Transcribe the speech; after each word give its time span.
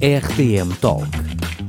RTM 0.00 0.74
Talk 0.78 1.08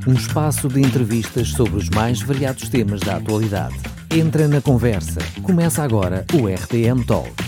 um 0.06 0.12
espaço 0.12 0.68
de 0.68 0.80
entrevistas 0.80 1.48
sobre 1.48 1.76
os 1.76 1.88
mais 1.88 2.20
variados 2.20 2.68
temas 2.68 3.00
da 3.00 3.16
atualidade. 3.16 3.76
Entra 4.14 4.46
na 4.46 4.60
conversa. 4.60 5.20
Começa 5.42 5.82
agora 5.82 6.24
o 6.34 6.46
RTM 6.46 7.04
Talk. 7.04 7.47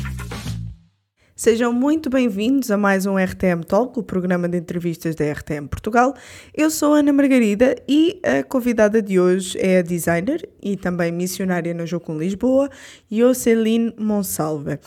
Sejam 1.41 1.73
muito 1.73 2.11
bem-vindos 2.11 2.71
a 2.71 2.77
mais 2.77 3.07
um 3.07 3.17
RTM 3.17 3.65
Talk, 3.67 3.99
o 3.99 4.03
programa 4.03 4.47
de 4.47 4.59
entrevistas 4.59 5.15
da 5.15 5.25
RTM 5.33 5.69
Portugal. 5.69 6.15
Eu 6.55 6.71
sou 6.71 6.93
Ana 6.93 7.15
Margarida 7.15 7.77
e 7.88 8.21
a 8.23 8.43
convidada 8.43 9.01
de 9.01 9.19
hoje 9.19 9.56
é 9.59 9.79
a 9.79 9.83
designer 9.83 10.47
e 10.63 10.77
também 10.77 11.11
missionária 11.11 11.73
no 11.73 11.87
Jocum 11.87 12.19
Lisboa, 12.19 12.69
Joceline 13.11 13.95
Monsalve. 13.99 14.79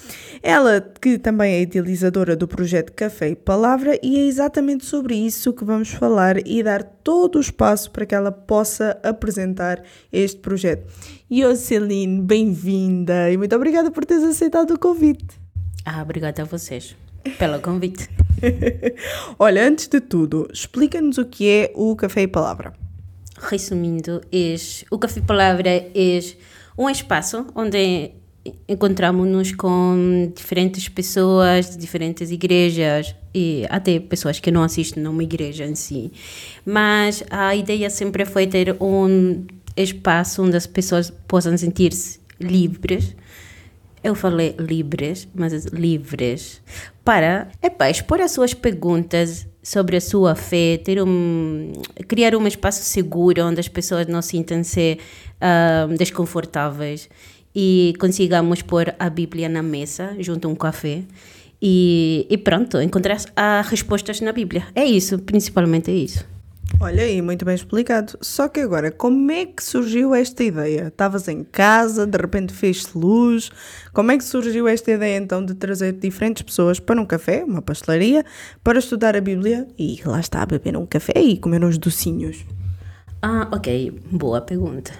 Ela 0.43 0.79
que 1.01 1.17
também 1.17 1.55
é 1.55 1.61
idealizadora 1.63 2.35
do 2.35 2.47
projeto 2.47 2.93
Café 2.93 3.29
e 3.29 3.35
Palavra 3.35 3.99
e 4.03 4.19
é 4.19 4.27
exatamente 4.27 4.85
sobre 4.85 5.15
isso 5.15 5.53
que 5.53 5.65
vamos 5.65 5.89
falar 5.89 6.37
e 6.45 6.61
dar 6.61 6.83
todo 6.83 7.37
o 7.37 7.41
espaço 7.41 7.89
para 7.89 8.05
que 8.05 8.13
ela 8.13 8.31
possa 8.31 8.95
apresentar 9.01 9.81
este 10.11 10.39
projeto. 10.39 10.85
Joceline, 11.31 12.21
bem-vinda 12.21 13.31
e 13.31 13.37
muito 13.37 13.55
obrigada 13.55 13.89
por 13.89 14.05
teres 14.05 14.23
aceitado 14.23 14.75
o 14.75 14.79
convite. 14.79 15.42
Ah, 15.85 16.01
obrigada 16.01 16.41
a 16.41 16.45
vocês 16.45 16.95
pelo 17.37 17.59
convite. 17.59 18.09
Olha, 19.39 19.67
antes 19.67 19.87
de 19.87 19.99
tudo, 19.99 20.47
explica-nos 20.51 21.17
o 21.17 21.25
que 21.25 21.49
é 21.49 21.71
o 21.75 21.95
Café 21.95 22.23
e 22.23 22.27
Palavra. 22.27 22.73
Resumindo, 23.37 24.21
é, 24.31 24.55
o 24.89 24.97
Café 24.97 25.19
e 25.19 25.23
Palavra 25.23 25.69
é 25.69 26.19
um 26.77 26.89
espaço 26.89 27.45
onde 27.55 28.11
encontramos-nos 28.67 29.53
com 29.53 30.31
diferentes 30.35 30.89
pessoas 30.89 31.71
de 31.71 31.77
diferentes 31.77 32.29
igrejas 32.29 33.15
e 33.33 33.65
até 33.69 33.99
pessoas 33.99 34.39
que 34.39 34.51
não 34.51 34.63
assistem 34.63 35.01
numa 35.01 35.23
igreja 35.23 35.65
em 35.65 35.75
si. 35.75 36.11
Mas 36.65 37.23
a 37.29 37.55
ideia 37.55 37.89
sempre 37.89 38.25
foi 38.25 38.47
ter 38.47 38.75
um 38.81 39.45
espaço 39.75 40.43
onde 40.43 40.57
as 40.57 40.67
pessoas 40.67 41.09
possam 41.27 41.57
sentir-se 41.57 42.19
livres 42.39 43.15
eu 44.03 44.13
falei 44.13 44.55
livres, 44.59 45.27
mas 45.33 45.65
livres, 45.65 46.61
para 47.05 47.47
expor 47.89 48.19
as 48.21 48.31
suas 48.31 48.53
perguntas 48.53 49.47
sobre 49.61 49.95
a 49.95 50.01
sua 50.01 50.35
fé, 50.35 50.77
ter 50.77 51.01
um, 51.01 51.71
criar 52.07 52.35
um 52.35 52.45
espaço 52.45 52.83
seguro 52.83 53.45
onde 53.45 53.61
as 53.61 53.67
pessoas 53.69 54.05
não 54.07 54.21
sintam-se 54.21 54.99
uh, 55.39 55.97
desconfortáveis 55.97 57.09
e 57.55 57.93
consigamos 57.99 58.61
pôr 58.61 58.93
a 58.99 59.09
Bíblia 59.09 59.47
na 59.47 59.63
mesa 59.63 60.15
junto 60.19 60.47
a 60.47 60.51
um 60.51 60.55
café 60.55 61.03
e, 61.61 62.27
e 62.29 62.37
pronto, 62.37 62.81
encontrar 62.81 63.17
as 63.35 63.67
respostas 63.67 64.19
na 64.19 64.33
Bíblia. 64.33 64.67
É 64.75 64.83
isso, 64.83 65.17
principalmente 65.19 65.89
é 65.89 65.93
isso. 65.93 66.32
Olha 66.79 67.03
aí, 67.03 67.21
muito 67.21 67.45
bem 67.45 67.55
explicado. 67.55 68.17
Só 68.19 68.49
que 68.49 68.59
agora, 68.59 68.91
como 68.91 69.31
é 69.31 69.45
que 69.45 69.63
surgiu 69.63 70.13
esta 70.13 70.43
ideia? 70.43 70.87
Estavas 70.87 71.27
em 71.27 71.43
casa, 71.43 72.05
de 72.05 72.17
repente 72.17 72.53
fez-se 72.53 72.97
luz. 72.97 73.49
Como 73.93 74.11
é 74.11 74.17
que 74.17 74.23
surgiu 74.23 74.67
esta 74.67 74.91
ideia 74.91 75.17
então 75.17 75.45
de 75.45 75.53
trazer 75.53 75.93
diferentes 75.93 76.43
pessoas 76.43 76.79
para 76.79 76.99
um 76.99 77.05
café, 77.05 77.43
uma 77.45 77.61
pastelaria, 77.61 78.25
para 78.63 78.79
estudar 78.79 79.15
a 79.15 79.21
Bíblia 79.21 79.67
e 79.77 80.01
lá 80.05 80.19
está, 80.19 80.45
beber 80.45 80.75
um 80.75 80.85
café 80.85 81.13
e 81.19 81.37
comer 81.37 81.63
uns 81.63 81.77
docinhos? 81.77 82.45
Ah, 83.21 83.47
ok. 83.53 84.01
Boa 84.11 84.41
pergunta. 84.41 84.91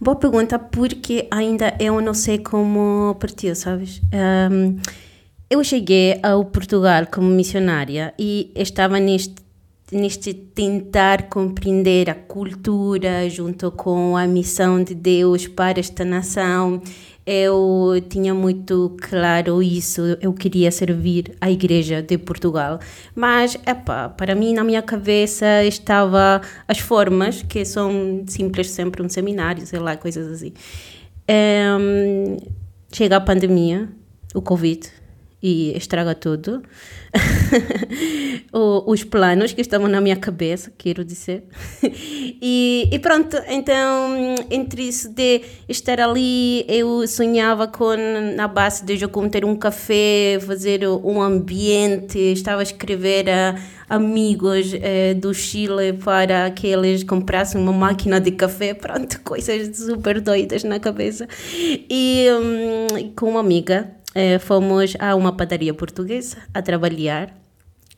Boa 0.00 0.16
pergunta 0.16 0.58
porque 0.58 1.28
ainda 1.30 1.76
eu 1.78 2.00
não 2.00 2.12
sei 2.14 2.38
como 2.38 3.16
partiu, 3.20 3.54
sabes? 3.54 4.02
Um, 4.12 4.78
eu 5.48 5.62
cheguei 5.62 6.18
ao 6.22 6.44
Portugal 6.44 7.06
como 7.06 7.28
missionária 7.28 8.12
e 8.18 8.50
estava 8.56 8.98
neste 8.98 9.34
neste 9.92 10.32
tentar 10.32 11.24
compreender 11.28 12.08
a 12.08 12.14
cultura 12.14 13.28
junto 13.28 13.70
com 13.72 14.16
a 14.16 14.26
missão 14.26 14.82
de 14.82 14.94
Deus 14.94 15.46
para 15.46 15.80
esta 15.80 16.04
nação. 16.04 16.80
Eu 17.26 18.02
tinha 18.08 18.34
muito 18.34 18.96
claro 19.00 19.62
isso, 19.62 20.00
eu 20.20 20.32
queria 20.32 20.70
servir 20.70 21.36
a 21.40 21.50
Igreja 21.50 22.02
de 22.02 22.16
Portugal. 22.18 22.80
Mas, 23.14 23.56
epa, 23.66 24.08
para 24.08 24.34
mim, 24.34 24.54
na 24.54 24.64
minha 24.64 24.82
cabeça, 24.82 25.64
estava 25.64 26.40
as 26.66 26.78
formas, 26.78 27.42
que 27.42 27.64
são 27.64 28.24
simples, 28.26 28.70
sempre 28.70 29.02
um 29.02 29.08
seminário, 29.08 29.66
sei 29.66 29.78
lá, 29.78 29.96
coisas 29.96 30.26
assim. 30.28 30.52
Um, 31.30 32.36
chega 32.92 33.16
a 33.16 33.20
pandemia, 33.20 33.88
o 34.34 34.42
Covid, 34.42 34.90
e 35.42 35.76
estraga 35.76 36.14
tudo. 36.14 36.62
os 38.52 39.04
planos 39.04 39.52
que 39.52 39.60
estavam 39.60 39.88
na 39.88 40.00
minha 40.00 40.16
cabeça, 40.16 40.72
quero 40.76 41.04
dizer. 41.04 41.44
e, 41.82 42.88
e, 42.90 42.98
pronto, 42.98 43.36
então, 43.48 44.34
entre 44.50 44.82
isso 44.82 45.08
de 45.08 45.42
estar 45.68 46.00
ali, 46.00 46.64
eu 46.68 47.06
sonhava 47.06 47.66
com, 47.66 47.96
na 48.36 48.46
base 48.46 48.84
de 48.84 49.02
eu 49.02 49.08
ter 49.28 49.44
um 49.44 49.56
café, 49.56 50.38
fazer 50.40 50.86
um 50.86 51.20
ambiente, 51.20 52.18
estava 52.18 52.60
a 52.60 52.62
escrever 52.62 53.28
a 53.30 53.56
amigos 53.90 54.72
eh, 54.72 55.14
do 55.14 55.34
Chile 55.34 55.92
para 55.92 56.48
que 56.52 56.68
eles 56.68 57.02
comprassem 57.02 57.60
uma 57.60 57.72
máquina 57.72 58.20
de 58.20 58.30
café, 58.30 58.72
pronto, 58.72 59.20
coisas 59.24 59.76
super 59.76 60.20
doidas 60.20 60.62
na 60.62 60.78
cabeça. 60.78 61.26
E 61.52 62.28
um, 62.30 63.12
com 63.16 63.30
uma 63.30 63.40
amiga, 63.40 63.90
eh, 64.14 64.38
fomos 64.38 64.94
a 64.98 65.14
uma 65.14 65.32
padaria 65.36 65.74
portuguesa 65.74 66.38
a 66.52 66.62
trabalhar 66.62 67.34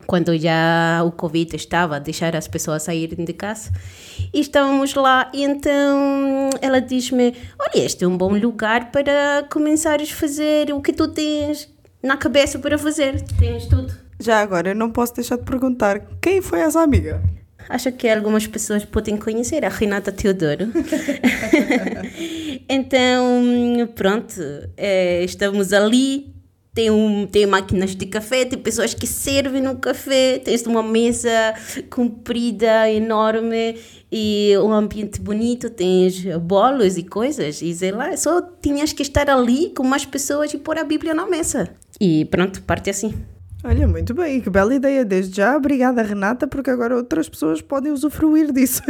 quando 0.06 0.36
já 0.36 1.02
o 1.04 1.12
Covid 1.12 1.54
estava 1.54 1.96
a 1.96 1.98
deixar 1.98 2.34
as 2.34 2.48
pessoas 2.48 2.82
saírem 2.82 3.24
de 3.24 3.32
casa. 3.32 3.70
E 4.32 4.40
estávamos 4.40 4.94
lá, 4.94 5.30
e 5.32 5.42
então 5.42 6.50
ela 6.60 6.80
diz-me: 6.80 7.34
Olha, 7.58 7.84
este 7.84 8.04
é 8.04 8.08
um 8.08 8.16
bom 8.16 8.36
lugar 8.36 8.90
para 8.90 9.46
começares 9.50 10.12
a 10.12 10.16
fazer 10.16 10.72
o 10.72 10.80
que 10.80 10.92
tu 10.92 11.08
tens 11.08 11.68
na 12.02 12.16
cabeça 12.16 12.58
para 12.58 12.76
fazer. 12.76 13.22
Tens 13.38 13.66
tudo. 13.66 13.92
Já 14.18 14.40
agora, 14.40 14.70
eu 14.70 14.74
não 14.74 14.90
posso 14.90 15.14
deixar 15.14 15.36
de 15.36 15.44
perguntar: 15.44 16.00
quem 16.20 16.40
foi 16.42 16.60
essa 16.60 16.80
amiga? 16.80 17.22
Acho 17.68 17.92
que 17.92 18.08
algumas 18.08 18.46
pessoas 18.46 18.84
podem 18.84 19.16
conhecer 19.16 19.64
a 19.64 19.68
Renata 19.68 20.12
Teodoro. 20.12 20.72
então, 22.68 23.42
pronto, 23.94 24.40
é, 24.76 25.24
estamos 25.24 25.72
ali. 25.72 26.32
Tem, 26.74 26.90
um, 26.90 27.26
tem 27.26 27.44
máquinas 27.44 27.94
de 27.94 28.06
café, 28.06 28.46
tem 28.46 28.58
pessoas 28.58 28.94
que 28.94 29.06
servem 29.06 29.60
no 29.60 29.76
café, 29.76 30.38
tens 30.38 30.62
uma 30.64 30.82
mesa 30.82 31.30
comprida, 31.90 32.90
enorme 32.90 33.76
e 34.10 34.56
um 34.56 34.72
ambiente 34.72 35.20
bonito, 35.20 35.68
tens 35.68 36.24
bolos 36.38 36.96
e 36.96 37.02
coisas, 37.02 37.60
e 37.60 37.74
sei 37.74 37.92
lá, 37.92 38.16
só 38.16 38.40
tinhas 38.40 38.90
que 38.94 39.02
estar 39.02 39.28
ali 39.28 39.68
com 39.76 39.84
mais 39.84 40.06
pessoas 40.06 40.54
e 40.54 40.56
pôr 40.56 40.78
a 40.78 40.84
Bíblia 40.84 41.12
na 41.12 41.26
mesa. 41.26 41.68
E 42.00 42.24
pronto, 42.24 42.62
parte 42.62 42.88
assim. 42.88 43.12
Olha, 43.64 43.86
muito 43.86 44.12
bem, 44.12 44.40
que 44.40 44.50
bela 44.50 44.74
ideia. 44.74 45.04
Desde 45.04 45.36
já, 45.36 45.56
obrigada, 45.56 46.02
Renata, 46.02 46.48
porque 46.48 46.68
agora 46.68 46.96
outras 46.96 47.28
pessoas 47.28 47.60
podem 47.60 47.92
usufruir 47.92 48.52
disso. 48.52 48.82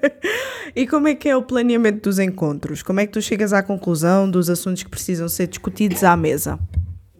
e 0.74 0.86
como 0.86 1.08
é 1.08 1.14
que 1.14 1.28
é 1.28 1.36
o 1.36 1.42
planeamento 1.42 2.08
dos 2.08 2.18
encontros? 2.18 2.82
Como 2.82 3.00
é 3.00 3.06
que 3.06 3.12
tu 3.12 3.20
chegas 3.20 3.52
à 3.52 3.62
conclusão 3.62 4.30
dos 4.30 4.48
assuntos 4.48 4.82
que 4.82 4.88
precisam 4.88 5.28
ser 5.28 5.46
discutidos 5.48 6.02
à 6.02 6.16
mesa? 6.16 6.58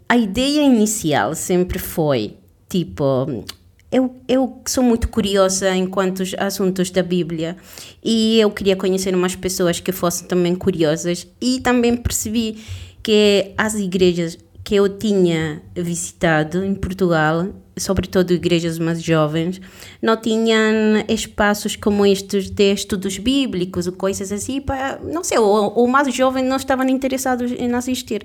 A 0.09 0.17
ideia 0.17 0.63
inicial 0.63 1.35
sempre 1.35 1.79
foi 1.79 2.37
tipo. 2.69 3.45
Eu, 3.93 4.17
eu 4.27 4.63
sou 4.67 4.83
muito 4.83 5.09
curiosa 5.09 5.75
em 5.75 5.87
quantos 5.87 6.35
assuntos 6.39 6.91
da 6.91 7.03
Bíblia 7.03 7.57
e 8.05 8.39
eu 8.39 8.51
queria 8.51 8.77
conhecer 8.77 9.15
umas 9.15 9.35
pessoas 9.35 9.81
que 9.81 9.93
fossem 9.93 10.27
também 10.27 10.55
curiosas 10.55 11.27
e 11.41 11.61
também 11.61 11.97
percebi 11.97 12.59
que 13.03 13.55
as 13.57 13.75
igrejas 13.75 14.39
que 14.69 14.75
eu 14.75 14.87
tinha 14.87 15.63
visitado 15.75 16.63
em 16.63 16.75
Portugal, 16.75 17.47
sobretudo 17.79 18.33
igrejas 18.33 18.79
mais 18.79 19.03
jovens, 19.03 19.61
não 20.01 20.17
tinham 20.17 21.05
espaços 21.09 21.77
como 21.77 22.05
estes 22.05 22.51
de 22.51 22.73
estudos 22.73 23.19
bíblicos 23.19 23.87
ou 23.87 23.93
coisas 23.93 24.33
assim, 24.33 24.61
para, 24.61 24.99
não 25.03 25.25
sei, 25.25 25.39
o 25.39 25.87
mais 25.87 26.13
jovem 26.15 26.45
não 26.45 26.57
estavam 26.57 26.89
interessados 26.89 27.53
em 27.53 27.73
assistir. 27.75 28.25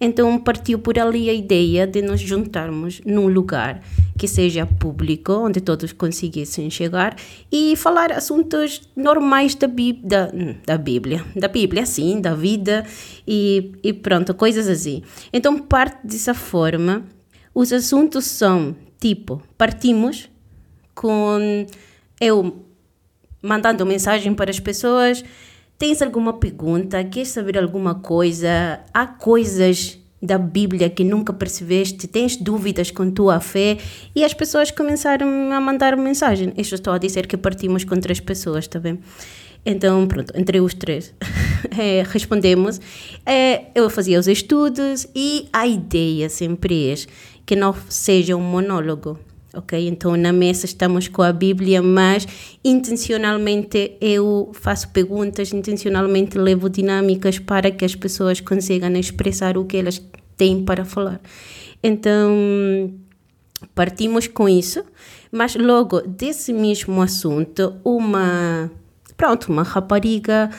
Então 0.00 0.38
partiu 0.38 0.78
por 0.78 0.98
ali 0.98 1.28
a 1.28 1.32
ideia 1.32 1.86
de 1.86 2.00
nos 2.00 2.20
juntarmos 2.20 3.00
num 3.04 3.26
lugar 3.26 3.82
que 4.16 4.28
seja 4.28 4.66
público, 4.66 5.32
onde 5.32 5.60
todos 5.60 5.92
conseguissem 5.92 6.70
chegar 6.70 7.16
e 7.50 7.74
falar 7.76 8.12
assuntos 8.12 8.82
normais 8.96 9.54
da, 9.54 9.66
da, 9.66 10.30
da 10.66 10.78
Bíblia, 10.78 11.24
da 11.34 11.48
Bíblia, 11.48 11.84
sim, 11.84 12.20
da 12.20 12.34
vida 12.34 12.84
e, 13.26 13.72
e 13.82 13.92
pronto, 13.92 14.34
coisas 14.34 14.68
assim. 14.68 15.02
Então 15.32 15.58
parte 15.58 16.06
dessa 16.06 16.34
forma, 16.34 17.04
os 17.54 17.72
assuntos 17.72 18.24
são 18.24 18.76
tipo, 19.00 19.42
partimos 19.56 20.28
com 20.94 21.66
eu 22.20 22.64
mandando 23.42 23.86
mensagem 23.86 24.34
para 24.34 24.50
as 24.50 24.58
pessoas 24.58 25.24
Tens 25.78 26.02
alguma 26.02 26.32
pergunta? 26.32 27.04
Queres 27.04 27.28
saber 27.28 27.56
alguma 27.56 27.94
coisa? 27.94 28.80
Há 28.92 29.06
coisas 29.06 29.96
da 30.20 30.36
Bíblia 30.36 30.90
que 30.90 31.04
nunca 31.04 31.32
percebeste, 31.32 32.08
tens 32.08 32.36
dúvidas 32.36 32.90
com 32.90 33.08
tua 33.08 33.38
fé 33.38 33.78
e 34.12 34.24
as 34.24 34.34
pessoas 34.34 34.72
começaram 34.72 35.52
a 35.52 35.60
mandar 35.60 35.96
mensagem. 35.96 36.52
Isto 36.56 36.74
estou 36.74 36.92
a 36.92 36.98
dizer 36.98 37.28
que 37.28 37.36
partimos 37.36 37.84
com 37.84 37.94
três 38.00 38.18
pessoas, 38.18 38.64
está 38.64 38.80
bem? 38.80 38.98
Então, 39.64 40.04
pronto, 40.08 40.32
entre 40.36 40.60
os 40.60 40.74
três 40.74 41.14
é, 41.78 42.02
respondemos. 42.10 42.80
É, 43.24 43.66
eu 43.72 43.88
fazia 43.88 44.18
os 44.18 44.26
estudos 44.26 45.06
e 45.14 45.48
a 45.52 45.64
ideia 45.64 46.28
sempre 46.28 46.90
é 46.90 46.94
que 47.48 47.56
não 47.56 47.74
seja 47.88 48.36
um 48.36 48.42
monólogo, 48.42 49.18
ok? 49.54 49.88
Então, 49.88 50.14
na 50.18 50.34
mesa 50.34 50.66
estamos 50.66 51.08
com 51.08 51.22
a 51.22 51.32
Bíblia, 51.32 51.80
mas 51.80 52.28
intencionalmente 52.62 53.96
eu 54.02 54.50
faço 54.52 54.90
perguntas, 54.90 55.50
intencionalmente 55.54 56.36
levo 56.36 56.68
dinâmicas 56.68 57.38
para 57.38 57.70
que 57.70 57.86
as 57.86 57.94
pessoas 57.94 58.42
consigam 58.42 58.94
expressar 58.96 59.56
o 59.56 59.64
que 59.64 59.78
elas 59.78 59.98
têm 60.36 60.62
para 60.62 60.84
falar. 60.84 61.22
Então, 61.82 62.92
partimos 63.74 64.26
com 64.28 64.46
isso, 64.46 64.84
mas 65.32 65.56
logo 65.56 66.02
desse 66.02 66.52
mesmo 66.52 67.00
assunto, 67.00 67.76
uma 67.82 68.70
pronto, 69.16 69.50
uma 69.50 69.62
rapariga 69.62 70.50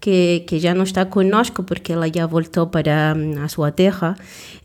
que, 0.00 0.44
que 0.46 0.58
já 0.58 0.72
não 0.72 0.84
está 0.84 1.04
conosco 1.04 1.62
porque 1.62 1.92
ela 1.92 2.08
já 2.10 2.26
voltou 2.26 2.68
para 2.68 3.14
hum, 3.14 3.34
a 3.44 3.48
sua 3.48 3.70
terra, 3.70 4.16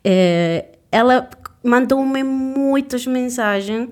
eh, 0.01 0.65
ela 0.89 1.27
mandou-me 1.63 2.23
muitas 2.23 3.07
mensagens 3.07 3.89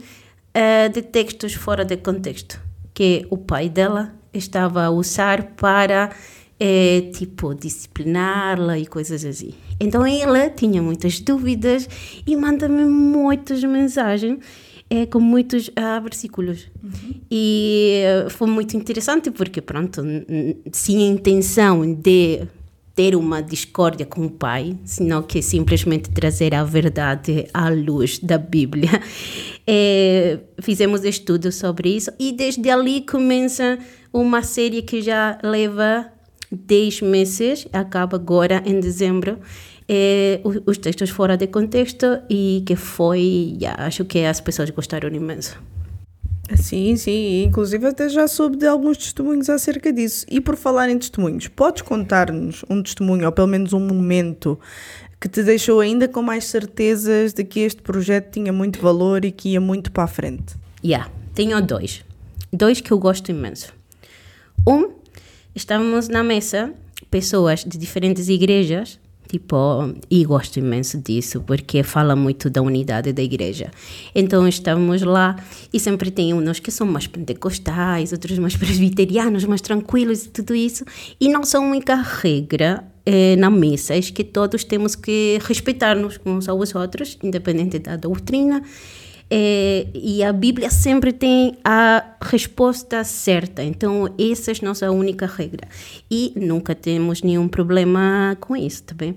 eh, 0.54 0.90
de 0.90 1.02
textos 1.02 1.54
fora 1.54 1.86
de 1.86 1.98
contexto 1.98 2.60
que 2.94 3.26
o 3.30 3.38
pai 3.38 3.70
dela 3.70 4.14
estava 4.34 4.84
a 4.84 4.90
usar 4.90 5.54
para 5.56 6.12
é, 6.60 7.10
tipo, 7.14 7.56
discipliná-la 7.56 8.78
e 8.78 8.86
coisas 8.86 9.26
assim. 9.26 9.54
Então 9.80 10.06
ela 10.06 10.50
tinha 10.50 10.80
muitas 10.80 11.20
dúvidas 11.20 11.90
e 12.28 12.36
manda-me 12.36 12.86
muitas 12.86 13.64
mensagens 13.64 14.40
é, 14.88 15.08
com 15.08 15.20
muitos 15.20 15.72
ah, 15.76 16.00
versículos. 16.00 16.70
Uhum. 16.84 17.22
E 17.32 18.04
foi 18.30 18.48
muito 18.48 18.78
interessante 18.78 19.32
porque, 19.32 19.62
pronto, 19.62 20.04
sem 20.72 20.98
a 20.98 21.08
intenção 21.08 21.96
de 21.96 22.48
ter 23.02 23.16
uma 23.16 23.42
discórdia 23.42 24.06
com 24.06 24.28
o 24.28 24.30
pai, 24.30 24.78
senão 24.86 25.24
que 25.24 25.42
simplesmente 25.42 26.12
trazer 26.12 26.54
a 26.54 26.64
verdade 26.64 27.48
à 27.52 27.68
luz 27.68 28.20
da 28.20 28.38
Bíblia. 28.38 28.92
É, 29.74 30.40
fizemos 30.60 31.06
estudos 31.06 31.54
sobre 31.56 31.96
isso 31.96 32.12
e 32.20 32.32
desde 32.32 32.68
ali 32.70 33.02
começa 33.02 33.78
uma 34.12 34.42
série 34.42 34.82
que 34.82 35.04
já 35.04 35.38
leva 35.44 36.08
10 36.52 37.02
meses, 37.04 37.68
acaba 37.72 38.18
agora 38.18 38.64
em 38.66 38.80
dezembro, 38.80 39.38
é, 39.88 40.42
os 40.66 40.80
textos 40.80 41.12
fora 41.12 41.38
de 41.38 41.46
contexto 41.46 42.08
e 42.28 42.64
que 42.66 42.76
foi, 42.76 43.60
acho 43.78 44.04
que 44.04 44.26
as 44.26 44.42
pessoas 44.42 44.72
gostaram 44.72 45.10
imenso. 45.10 45.58
Sim, 46.56 46.96
sim, 46.96 47.44
inclusive 47.44 47.88
até 47.88 48.10
já 48.10 48.28
soube 48.28 48.58
de 48.58 48.66
alguns 48.66 48.98
testemunhos 48.98 49.50
acerca 49.50 49.92
disso. 49.92 50.26
E 50.30 50.42
por 50.42 50.56
falar 50.56 50.90
em 50.90 50.98
testemunhos, 50.98 51.48
podes 51.48 51.82
contar-nos 51.82 52.64
um 52.70 52.82
testemunho, 52.82 53.26
ou 53.26 53.32
pelo 53.32 53.48
menos 53.48 53.74
um 53.74 53.80
momento, 53.80 54.60
que 55.20 55.30
te 55.30 55.44
deixou 55.44 55.80
ainda 55.80 56.08
com 56.08 56.22
mais 56.22 56.46
certezas 56.46 57.34
de 57.34 57.44
que 57.44 57.60
este 57.60 57.82
projeto 57.82 58.32
tinha 58.32 58.52
muito 58.52 58.80
valor 58.82 59.24
e 59.24 59.32
que 59.32 59.50
ia 59.50 59.62
muito 59.62 59.92
para 59.92 60.04
a 60.04 60.08
frente? 60.08 60.56
Yeah, 60.84 61.12
tenho 61.36 61.62
dois. 61.62 62.04
Dois 62.52 62.82
que 62.82 62.92
eu 62.92 62.98
gosto 62.98 63.30
imenso. 63.30 63.74
Um, 64.68 64.92
estávamos 65.56 66.08
na 66.08 66.24
mesa, 66.24 66.74
pessoas 67.10 67.64
de 67.64 67.78
diferentes 67.78 68.30
igrejas, 68.30 69.00
Tipo, 69.32 69.96
e 70.10 70.26
gosto 70.26 70.60
imenso 70.60 70.98
disso, 70.98 71.40
porque 71.48 71.84
fala 71.84 72.18
muito 72.18 72.50
da 72.50 72.62
unidade 72.62 73.14
da 73.14 73.22
igreja. 73.22 73.72
Então 74.14 74.46
estamos 74.46 75.04
lá 75.04 75.38
e 75.72 75.80
sempre 75.80 76.12
tem 76.12 76.34
uns 76.34 76.60
que 76.60 76.70
são 76.70 76.86
mais 76.86 77.08
pentecostais, 77.08 78.12
outros 78.12 78.38
mais 78.38 78.58
presbiterianos, 78.60 79.46
mais 79.46 79.62
tranquilos 79.62 80.26
e 80.26 80.30
tudo 80.32 80.54
isso. 80.54 80.84
E 81.18 81.30
nossa 81.30 81.62
única 81.62 81.96
regra 81.96 82.84
eh, 83.06 83.38
na 83.38 83.50
mesa 83.50 83.96
é 83.96 84.02
que 84.02 84.26
todos 84.26 84.66
temos 84.66 84.96
que 84.96 85.40
respeitar-nos 85.44 86.20
uns 86.26 86.50
aos 86.50 86.76
outros, 86.76 87.18
independente 87.24 87.80
da 87.80 87.96
doutrina. 87.96 88.62
É, 89.34 89.88
e 89.94 90.22
a 90.22 90.34
Bíblia 90.34 90.70
sempre 90.70 91.14
tem 91.14 91.58
a 91.64 92.04
resposta 92.22 93.02
certa. 93.06 93.64
Então, 93.64 94.14
essa 94.20 94.52
é 94.52 94.56
a 94.62 94.66
nossa 94.66 94.92
única 94.92 95.26
regra. 95.26 95.70
E 96.12 96.34
nunca 96.36 96.76
temos 96.76 97.22
nenhum 97.22 97.48
problema 97.48 98.36
com 98.42 98.58
isso, 98.58 98.84
tá 98.84 98.94
bem? 98.94 99.16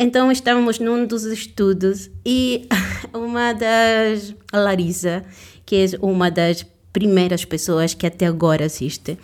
Então, 0.00 0.32
estávamos 0.32 0.80
num 0.80 1.06
dos 1.06 1.24
estudos 1.24 2.10
e 2.24 2.66
uma 3.14 3.52
das. 3.52 4.34
A 4.52 4.58
Larissa, 4.58 5.24
que 5.64 5.76
é 5.76 5.86
uma 6.02 6.28
das 6.28 6.66
primeiras 6.92 7.44
pessoas 7.44 7.94
que 7.94 8.04
até 8.04 8.26
agora 8.26 8.64
assiste, 8.64 9.16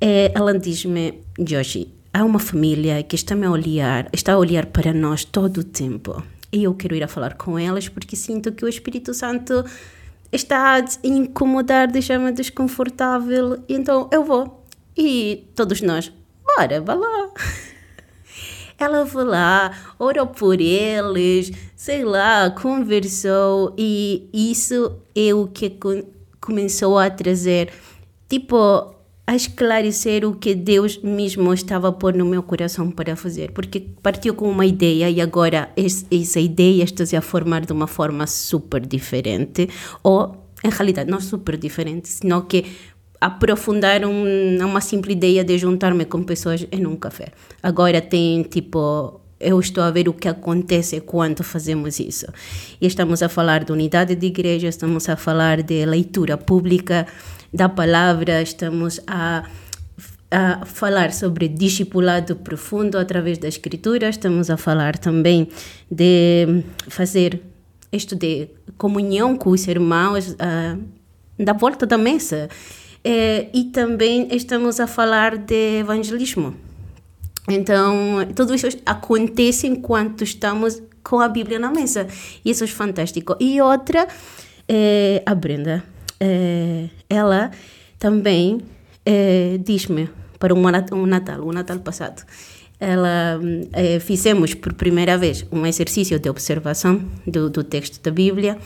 é, 0.00 0.32
ela 0.34 0.58
diz-me: 0.58 1.20
Joshi, 1.38 1.88
há 2.10 2.24
uma 2.24 2.38
família 2.38 3.02
que 3.02 3.16
está 3.16 3.34
a 3.34 3.50
olhar, 3.50 4.08
está 4.14 4.32
a 4.32 4.38
olhar 4.38 4.64
para 4.64 4.94
nós 4.94 5.26
todo 5.26 5.58
o 5.58 5.64
tempo 5.64 6.22
eu 6.52 6.74
quero 6.74 6.94
ir 6.94 7.02
a 7.02 7.08
falar 7.08 7.34
com 7.34 7.58
elas 7.58 7.88
porque 7.88 8.14
sinto 8.14 8.52
que 8.52 8.64
o 8.64 8.68
Espírito 8.68 9.14
Santo 9.14 9.64
está 10.30 10.76
a 10.76 10.84
incomodar, 11.02 11.88
deixar-me 11.88 12.32
desconfortável, 12.32 13.62
então 13.68 14.08
eu 14.12 14.24
vou. 14.24 14.64
E 14.96 15.48
todos 15.54 15.80
nós, 15.80 16.12
bora, 16.44 16.80
vá 16.80 16.94
lá. 16.94 17.30
Ela 18.78 19.06
foi 19.06 19.24
lá, 19.24 19.94
orou 19.96 20.26
por 20.26 20.60
eles, 20.60 21.52
sei 21.76 22.04
lá, 22.04 22.50
conversou 22.50 23.74
e 23.78 24.28
isso 24.32 24.98
é 25.14 25.32
o 25.32 25.46
que 25.46 25.78
começou 26.40 26.98
a 26.98 27.08
trazer, 27.08 27.72
tipo, 28.28 28.92
a 29.32 29.36
esclarecer 29.36 30.26
o 30.26 30.34
que 30.34 30.54
Deus 30.54 31.00
mesmo 31.02 31.54
estava 31.54 31.88
a 31.88 31.92
pôr 31.92 32.12
no 32.12 32.26
meu 32.26 32.42
coração 32.42 32.90
para 32.90 33.16
fazer, 33.16 33.50
porque 33.52 33.80
partiu 34.02 34.34
com 34.34 34.46
uma 34.50 34.66
ideia 34.66 35.08
e 35.08 35.22
agora 35.22 35.70
essa 35.74 36.38
ideia 36.38 36.84
está-se 36.84 37.16
a 37.16 37.22
formar 37.22 37.64
de 37.64 37.72
uma 37.72 37.86
forma 37.86 38.26
super 38.26 38.84
diferente, 38.84 39.70
ou 40.02 40.36
em 40.62 40.68
realidade 40.68 41.10
não 41.10 41.18
super 41.18 41.56
diferente, 41.56 42.08
senão 42.08 42.42
que 42.42 42.66
aprofundar 43.18 44.04
um, 44.04 44.58
uma 44.62 44.82
simples 44.82 45.16
ideia 45.16 45.42
de 45.42 45.56
juntar-me 45.56 46.04
com 46.04 46.22
pessoas 46.22 46.66
em 46.70 46.86
um 46.86 46.94
café. 46.94 47.28
Agora 47.62 48.02
tem 48.02 48.42
tipo 48.42 49.18
eu 49.40 49.58
estou 49.58 49.82
a 49.82 49.90
ver 49.90 50.08
o 50.08 50.12
que 50.12 50.28
acontece 50.28 51.00
quando 51.00 51.42
fazemos 51.42 51.98
isso. 51.98 52.26
E 52.80 52.86
estamos 52.86 53.24
a 53.24 53.28
falar 53.28 53.64
de 53.64 53.72
unidade 53.72 54.14
de 54.14 54.26
igreja, 54.26 54.68
estamos 54.68 55.08
a 55.08 55.16
falar 55.16 55.62
de 55.62 55.84
leitura 55.84 56.38
pública, 56.38 57.08
da 57.52 57.68
palavra, 57.68 58.40
estamos 58.40 59.00
a, 59.06 59.44
a 60.30 60.64
falar 60.64 61.12
sobre 61.12 61.48
discipulado 61.48 62.36
profundo 62.36 62.96
através 62.96 63.38
da 63.38 63.48
escritura, 63.48 64.08
estamos 64.08 64.48
a 64.48 64.56
falar 64.56 64.96
também 64.96 65.48
de 65.90 66.64
fazer 66.88 67.42
isto 67.92 68.16
de 68.16 68.48
comunhão 68.78 69.36
com 69.36 69.50
os 69.50 69.66
irmãos 69.66 70.30
uh, 70.30 70.82
da 71.38 71.52
volta 71.52 71.84
da 71.86 71.98
mesa. 71.98 72.48
É, 73.04 73.48
e 73.52 73.64
também 73.64 74.28
estamos 74.30 74.78
a 74.78 74.86
falar 74.86 75.36
de 75.36 75.80
evangelismo. 75.80 76.54
Então, 77.48 78.24
tudo 78.36 78.54
isso 78.54 78.68
acontece 78.86 79.66
enquanto 79.66 80.22
estamos 80.22 80.80
com 81.02 81.18
a 81.18 81.28
Bíblia 81.28 81.58
na 81.58 81.70
mesa. 81.70 82.06
Isso 82.44 82.62
é 82.62 82.66
fantástico. 82.68 83.36
E 83.40 83.60
outra, 83.60 84.06
é, 84.68 85.20
a 85.26 85.34
Brenda 85.34 85.82
é, 86.24 86.88
ela 87.10 87.50
também 87.98 88.60
é, 89.04 89.58
diz-me 89.58 90.08
para 90.38 90.54
um, 90.54 90.62
Natal, 91.06 91.40
um 91.42 91.52
Natal 91.52 91.78
passado, 91.80 92.22
ela 92.78 93.40
é, 93.72 93.98
fizemos 93.98 94.54
por 94.54 94.72
primeira 94.72 95.18
vez 95.18 95.44
um 95.50 95.66
exercício 95.66 96.18
de 96.20 96.28
observação 96.30 97.02
do, 97.26 97.50
do 97.50 97.64
texto 97.64 98.00
da 98.00 98.10
Bíblia 98.12 98.56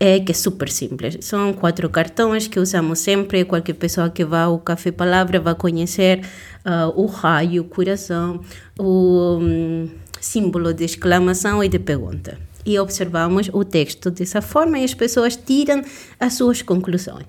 é 0.00 0.20
que 0.20 0.30
é 0.30 0.34
super 0.34 0.68
simples. 0.68 1.18
São 1.22 1.52
quatro 1.52 1.88
cartões 1.90 2.46
que 2.46 2.60
usamos 2.60 3.00
sempre. 3.00 3.44
Qualquer 3.44 3.74
pessoa 3.74 4.08
que 4.08 4.24
vá 4.24 4.42
ao 4.42 4.60
Café 4.60 4.92
Palavra 4.92 5.40
vai 5.40 5.56
conhecer 5.56 6.20
uh, 6.64 6.92
o 6.94 7.06
raio, 7.06 7.62
o 7.62 7.64
coração, 7.64 8.40
o 8.78 9.38
um, 9.40 9.88
símbolo 10.20 10.72
de 10.72 10.84
exclamação 10.84 11.64
e 11.64 11.68
de 11.68 11.80
pergunta 11.80 12.38
e 12.64 12.78
observamos 12.78 13.50
o 13.52 13.64
texto 13.64 14.10
dessa 14.10 14.42
forma 14.42 14.78
e 14.78 14.84
as 14.84 14.94
pessoas 14.94 15.36
tiram 15.36 15.82
as 16.18 16.34
suas 16.34 16.62
conclusões 16.62 17.26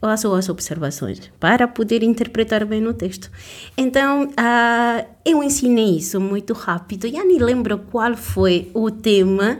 ou 0.00 0.08
as 0.08 0.20
suas 0.20 0.48
observações 0.48 1.30
para 1.38 1.68
poder 1.68 2.02
interpretar 2.02 2.64
bem 2.64 2.86
o 2.86 2.94
texto. 2.94 3.30
Então, 3.76 4.24
uh, 4.24 5.06
eu 5.24 5.42
ensinei 5.42 5.98
isso 5.98 6.20
muito 6.20 6.54
rápido, 6.54 7.08
já 7.08 7.24
nem 7.24 7.38
lembro 7.38 7.78
qual 7.78 8.16
foi 8.16 8.70
o 8.74 8.90
tema, 8.90 9.58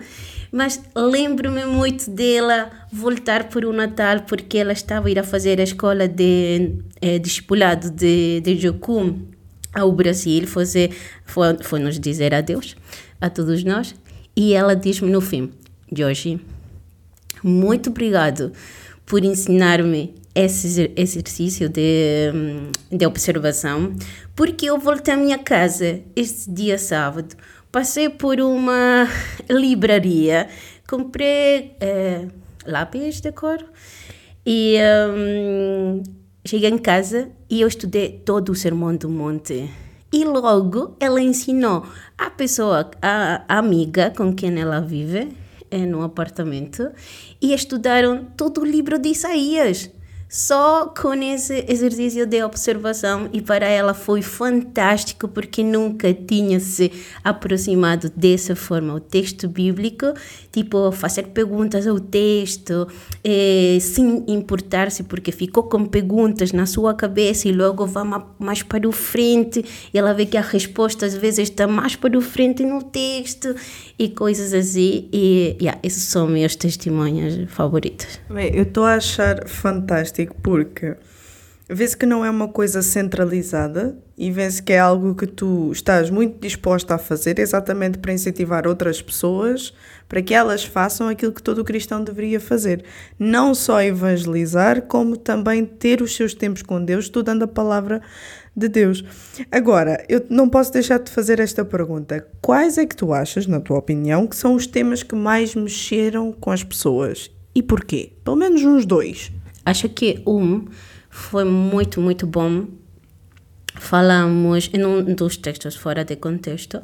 mas 0.50 0.80
lembro-me 0.96 1.64
muito 1.64 2.10
dela 2.10 2.70
voltar 2.90 3.48
para 3.48 3.68
o 3.68 3.72
Natal 3.72 4.22
porque 4.26 4.58
ela 4.58 4.72
estava 4.72 5.08
a 5.08 5.10
ir 5.10 5.18
a 5.18 5.22
fazer 5.22 5.60
a 5.60 5.64
escola 5.64 6.08
de 6.08 6.72
eh, 7.00 7.18
discipulado 7.20 7.90
de, 7.90 8.40
de 8.40 8.56
Jocum 8.56 9.20
ao 9.72 9.92
Brasil, 9.92 10.48
fazer, 10.48 10.90
foi, 11.24 11.56
foi 11.62 11.78
nos 11.78 12.00
dizer 12.00 12.34
adeus 12.34 12.74
a 13.20 13.30
todos 13.30 13.62
nós 13.62 13.94
E 14.36 14.54
ela 14.54 14.74
diz-me 14.74 15.10
no 15.10 15.20
fim: 15.20 15.50
Joshi, 15.92 16.40
muito 17.42 17.90
obrigado 17.90 18.52
por 19.04 19.24
ensinar-me 19.24 20.14
esse 20.34 20.92
exercício 20.96 21.68
de, 21.68 22.32
de 22.90 23.04
observação, 23.06 23.94
porque 24.36 24.66
eu 24.66 24.78
voltei 24.78 25.14
à 25.14 25.16
minha 25.16 25.38
casa 25.38 26.00
este 26.14 26.50
dia 26.50 26.78
sábado, 26.78 27.34
passei 27.72 28.08
por 28.08 28.40
uma 28.40 29.08
livraria, 29.50 30.48
comprei 30.88 31.76
é, 31.80 32.26
lápis 32.64 33.20
de 33.20 33.32
cor 33.32 33.64
e 34.46 34.76
um, 35.12 36.02
cheguei 36.44 36.70
em 36.70 36.78
casa 36.78 37.30
e 37.48 37.60
eu 37.60 37.68
estudei 37.68 38.22
todo 38.24 38.50
o 38.50 38.54
Sermão 38.54 38.94
do 38.94 39.08
Monte. 39.08 39.70
E 40.12 40.24
logo 40.24 40.96
ela 40.98 41.20
ensinou 41.20 41.86
a 42.18 42.28
pessoa, 42.30 42.90
a 43.00 43.44
amiga 43.48 44.12
com 44.16 44.34
quem 44.34 44.58
ela 44.60 44.80
vive, 44.80 45.28
é, 45.70 45.86
no 45.86 46.02
apartamento, 46.02 46.90
e 47.40 47.54
estudaram 47.54 48.24
todo 48.36 48.62
o 48.62 48.64
livro 48.64 48.98
de 48.98 49.10
Isaías 49.10 49.90
só 50.30 50.86
com 50.86 51.12
esse 51.14 51.64
exercício 51.66 52.24
de 52.24 52.40
observação 52.44 53.28
e 53.32 53.42
para 53.42 53.66
ela 53.66 53.92
foi 53.92 54.22
fantástico 54.22 55.26
porque 55.26 55.64
nunca 55.64 56.14
tinha 56.14 56.60
se 56.60 56.92
aproximado 57.24 58.08
dessa 58.14 58.54
forma. 58.54 58.92
Ao 58.92 59.00
texto 59.00 59.48
bíblico, 59.48 60.06
tipo 60.52 60.92
fazer 60.92 61.24
perguntas 61.28 61.84
ao 61.84 61.98
texto, 61.98 62.86
eh, 63.24 63.78
sem 63.80 64.24
importar-se 64.28 65.02
porque 65.02 65.32
ficou 65.32 65.64
com 65.64 65.84
perguntas 65.84 66.52
na 66.52 66.64
sua 66.64 66.94
cabeça 66.94 67.48
e 67.48 67.52
logo 67.52 67.84
vai 67.84 68.04
mais 68.38 68.62
para 68.62 68.88
o 68.88 68.92
frente. 68.92 69.64
E 69.92 69.98
ela 69.98 70.14
vê 70.14 70.26
que 70.26 70.36
a 70.36 70.42
resposta 70.42 71.06
às 71.06 71.14
vezes 71.16 71.50
está 71.50 71.66
mais 71.66 71.96
para 71.96 72.16
o 72.16 72.20
frente 72.20 72.64
no 72.64 72.84
texto 72.84 73.52
e 73.98 74.08
coisas 74.08 74.54
assim. 74.54 75.08
E 75.12 75.56
yeah, 75.60 75.80
esses 75.82 76.04
são 76.04 76.28
meus 76.28 76.54
testemunhos 76.54 77.50
favoritos. 77.50 78.20
Bem, 78.30 78.54
eu 78.54 78.62
estou 78.62 78.84
a 78.84 78.94
achar 78.94 79.48
fantástico 79.48 80.19
fantástico 80.20 80.36
porque 80.42 80.96
vê-se 81.68 81.96
que 81.96 82.06
não 82.06 82.24
é 82.24 82.30
uma 82.30 82.48
coisa 82.48 82.82
centralizada 82.82 83.96
e 84.18 84.30
vê-se 84.30 84.62
que 84.62 84.72
é 84.72 84.78
algo 84.78 85.14
que 85.14 85.26
tu 85.26 85.70
estás 85.72 86.10
muito 86.10 86.40
disposta 86.40 86.96
a 86.96 86.98
fazer 86.98 87.38
exatamente 87.38 87.98
para 87.98 88.12
incentivar 88.12 88.66
outras 88.66 89.00
pessoas 89.00 89.72
para 90.08 90.20
que 90.20 90.34
elas 90.34 90.64
façam 90.64 91.08
aquilo 91.08 91.32
que 91.32 91.42
todo 91.42 91.64
cristão 91.64 92.02
deveria 92.02 92.40
fazer. 92.40 92.84
Não 93.18 93.54
só 93.54 93.80
evangelizar, 93.80 94.82
como 94.82 95.16
também 95.16 95.64
ter 95.64 96.02
os 96.02 96.16
seus 96.16 96.34
tempos 96.34 96.62
com 96.62 96.84
Deus, 96.84 97.04
estudando 97.04 97.44
a 97.44 97.48
palavra 97.48 98.02
de 98.56 98.68
Deus. 98.68 99.04
Agora, 99.52 100.04
eu 100.08 100.26
não 100.28 100.48
posso 100.48 100.72
deixar 100.72 100.98
de 100.98 101.12
fazer 101.12 101.38
esta 101.38 101.64
pergunta. 101.64 102.26
Quais 102.42 102.76
é 102.76 102.84
que 102.84 102.96
tu 102.96 103.12
achas, 103.12 103.46
na 103.46 103.60
tua 103.60 103.78
opinião, 103.78 104.26
que 104.26 104.34
são 104.34 104.54
os 104.54 104.66
temas 104.66 105.04
que 105.04 105.14
mais 105.14 105.54
mexeram 105.54 106.32
com 106.32 106.50
as 106.50 106.64
pessoas? 106.64 107.30
E 107.54 107.62
porquê? 107.62 108.12
Pelo 108.24 108.36
menos 108.36 108.62
uns 108.62 108.86
dois. 108.86 109.32
Acho 109.64 109.88
que 109.88 110.22
um 110.26 110.66
foi 111.08 111.44
muito, 111.44 112.00
muito 112.00 112.26
bom. 112.26 112.66
Falamos, 113.74 114.70
em 114.72 114.84
um 114.84 115.14
dos 115.14 115.36
textos 115.36 115.76
fora 115.76 116.04
de 116.04 116.16
contexto, 116.16 116.80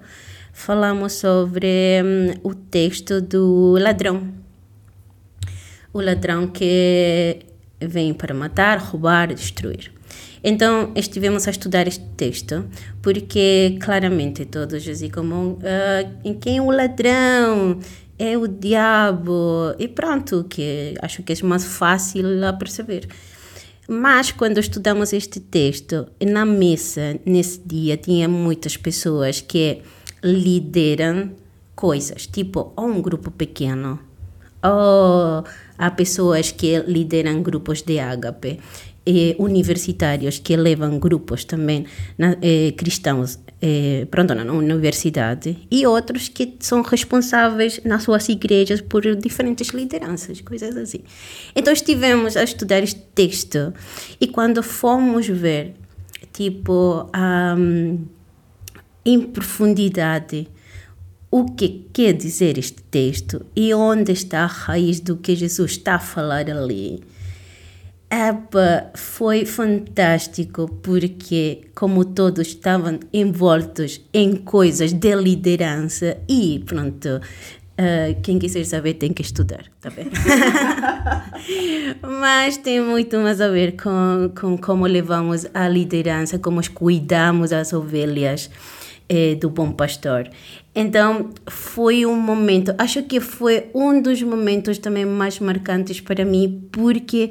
falamos 0.52 1.14
sobre 1.14 2.02
um, 2.04 2.48
o 2.50 2.54
texto 2.54 3.20
do 3.20 3.76
ladrão. 3.78 4.32
O 5.92 6.00
ladrão 6.00 6.46
que 6.48 7.40
vem 7.80 8.14
para 8.14 8.34
matar, 8.34 8.78
roubar, 8.78 9.34
destruir. 9.34 9.92
Então, 10.42 10.92
estivemos 10.94 11.48
a 11.48 11.50
estudar 11.50 11.88
este 11.88 12.04
texto, 12.16 12.66
porque 13.02 13.78
claramente 13.80 14.44
todos 14.44 14.82
dizem 14.82 15.10
como, 15.10 15.54
uh, 15.54 16.18
em 16.24 16.34
quem 16.34 16.58
é 16.58 16.62
o 16.62 16.70
ladrão? 16.70 17.80
É 18.18 18.36
o 18.36 18.46
diabo 18.46 19.74
e 19.78 19.88
pronto, 19.88 20.44
que 20.48 20.94
acho 21.02 21.22
que 21.22 21.32
é 21.32 21.36
mais 21.42 21.64
fácil 21.64 22.44
a 22.46 22.52
perceber. 22.52 23.08
Mas 23.88 24.32
quando 24.32 24.58
estudamos 24.58 25.12
este 25.12 25.38
texto, 25.38 26.08
na 26.20 26.44
mesa, 26.44 27.20
nesse 27.24 27.60
dia, 27.64 27.96
tinha 27.96 28.28
muitas 28.28 28.76
pessoas 28.76 29.40
que 29.40 29.82
lideram 30.22 31.30
coisas, 31.74 32.26
tipo 32.26 32.72
ou 32.74 32.86
um 32.86 33.00
grupo 33.00 33.30
pequeno, 33.30 34.00
ou 34.62 35.44
há 35.78 35.90
pessoas 35.90 36.50
que 36.50 36.80
lideram 36.80 37.42
grupos 37.42 37.82
de 37.82 38.00
ágape, 38.00 38.58
e 39.06 39.36
universitários 39.38 40.38
que 40.38 40.56
levam 40.56 40.98
grupos 40.98 41.44
também 41.44 41.86
na, 42.18 42.36
eh, 42.42 42.72
cristãos 42.76 43.38
eh, 43.62 44.06
pronto, 44.10 44.34
na 44.34 44.52
universidade 44.52 45.56
e 45.70 45.86
outros 45.86 46.28
que 46.28 46.56
são 46.60 46.82
responsáveis 46.82 47.80
nas 47.84 48.02
suas 48.02 48.28
igrejas 48.28 48.80
por 48.80 49.02
diferentes 49.16 49.68
lideranças, 49.68 50.40
coisas 50.40 50.76
assim. 50.76 51.00
Então 51.54 51.72
estivemos 51.72 52.36
a 52.36 52.42
estudar 52.42 52.82
este 52.82 53.00
texto 53.14 53.72
e 54.20 54.26
quando 54.26 54.62
fomos 54.62 55.26
ver, 55.26 55.74
tipo, 56.32 57.10
um, 57.16 58.04
em 59.04 59.22
profundidade 59.22 60.48
o 61.30 61.46
que 61.46 61.86
quer 61.92 62.12
dizer 62.12 62.58
este 62.58 62.82
texto 62.82 63.46
e 63.54 63.72
onde 63.72 64.12
está 64.12 64.42
a 64.42 64.46
raiz 64.46 65.00
do 65.00 65.16
que 65.16 65.34
Jesus 65.34 65.72
está 65.72 65.94
a 65.94 65.98
falar 65.98 66.50
ali 66.50 67.02
Epa, 68.08 68.92
foi 68.94 69.44
fantástico 69.44 70.68
porque, 70.80 71.62
como 71.74 72.04
todos 72.04 72.46
estavam 72.46 73.00
envoltos 73.12 74.00
em 74.14 74.36
coisas 74.36 74.92
de 74.92 75.14
liderança, 75.16 76.16
e 76.28 76.62
pronto, 76.64 77.08
uh, 77.16 78.20
quem 78.22 78.38
quiser 78.38 78.64
saber 78.64 78.94
tem 78.94 79.12
que 79.12 79.22
estudar, 79.22 79.64
tá 79.80 79.90
bem? 79.90 80.06
Mas 82.20 82.56
tem 82.58 82.80
muito 82.80 83.18
mais 83.18 83.40
a 83.40 83.48
ver 83.48 83.72
com, 83.72 84.30
com 84.40 84.56
como 84.56 84.86
levamos 84.86 85.44
a 85.52 85.68
liderança, 85.68 86.38
como 86.38 86.60
cuidamos 86.72 87.52
as 87.52 87.72
ovelhas 87.72 88.48
eh, 89.08 89.34
do 89.34 89.50
bom 89.50 89.72
pastor. 89.72 90.30
Então 90.72 91.30
foi 91.48 92.06
um 92.06 92.16
momento, 92.16 92.72
acho 92.78 93.02
que 93.02 93.20
foi 93.20 93.66
um 93.74 94.00
dos 94.00 94.22
momentos 94.22 94.78
também 94.78 95.04
mais 95.04 95.40
marcantes 95.40 96.00
para 96.00 96.24
mim, 96.24 96.68
porque 96.70 97.30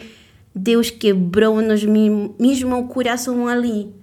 Deus 0.55 0.89
quebrou-nos 0.89 1.83
mesmo 1.83 2.79
o 2.79 2.87
coração 2.87 3.47
ali. 3.47 3.93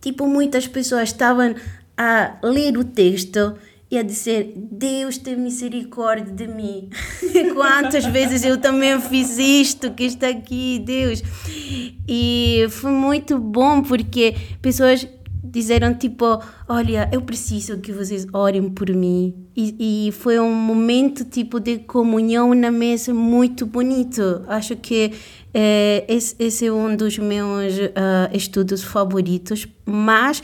Tipo, 0.00 0.26
muitas 0.26 0.66
pessoas 0.66 1.08
estavam 1.08 1.54
a 1.96 2.36
ler 2.42 2.76
o 2.76 2.84
texto 2.84 3.54
e 3.90 3.96
a 3.96 4.02
dizer: 4.02 4.52
Deus 4.56 5.16
tem 5.16 5.36
misericórdia 5.36 6.32
de 6.32 6.46
mim. 6.46 6.90
Quantas 7.54 8.04
vezes 8.04 8.44
eu 8.44 8.58
também 8.58 9.00
fiz 9.00 9.38
isto 9.38 9.90
que 9.92 10.04
está 10.04 10.28
aqui, 10.28 10.82
Deus. 10.84 11.22
E 12.06 12.66
foi 12.70 12.90
muito 12.90 13.38
bom 13.38 13.82
porque 13.82 14.34
pessoas 14.60 15.06
disseram 15.52 15.94
tipo, 15.94 16.42
olha, 16.66 17.08
eu 17.12 17.20
preciso 17.20 17.78
que 17.78 17.92
vocês 17.92 18.26
orem 18.32 18.70
por 18.70 18.88
mim. 18.90 19.34
E, 19.54 20.08
e 20.08 20.12
foi 20.12 20.40
um 20.40 20.52
momento 20.52 21.26
tipo 21.26 21.60
de 21.60 21.78
comunhão 21.78 22.54
na 22.54 22.70
mesa 22.70 23.12
muito 23.12 23.66
bonito. 23.66 24.42
Acho 24.48 24.74
que 24.76 25.12
é, 25.52 26.04
esse, 26.08 26.34
esse, 26.38 26.66
é 26.66 26.72
um 26.72 26.96
dos 26.96 27.18
meus 27.18 27.76
uh, 27.76 28.34
estudos 28.34 28.82
favoritos, 28.82 29.68
mas 29.84 30.42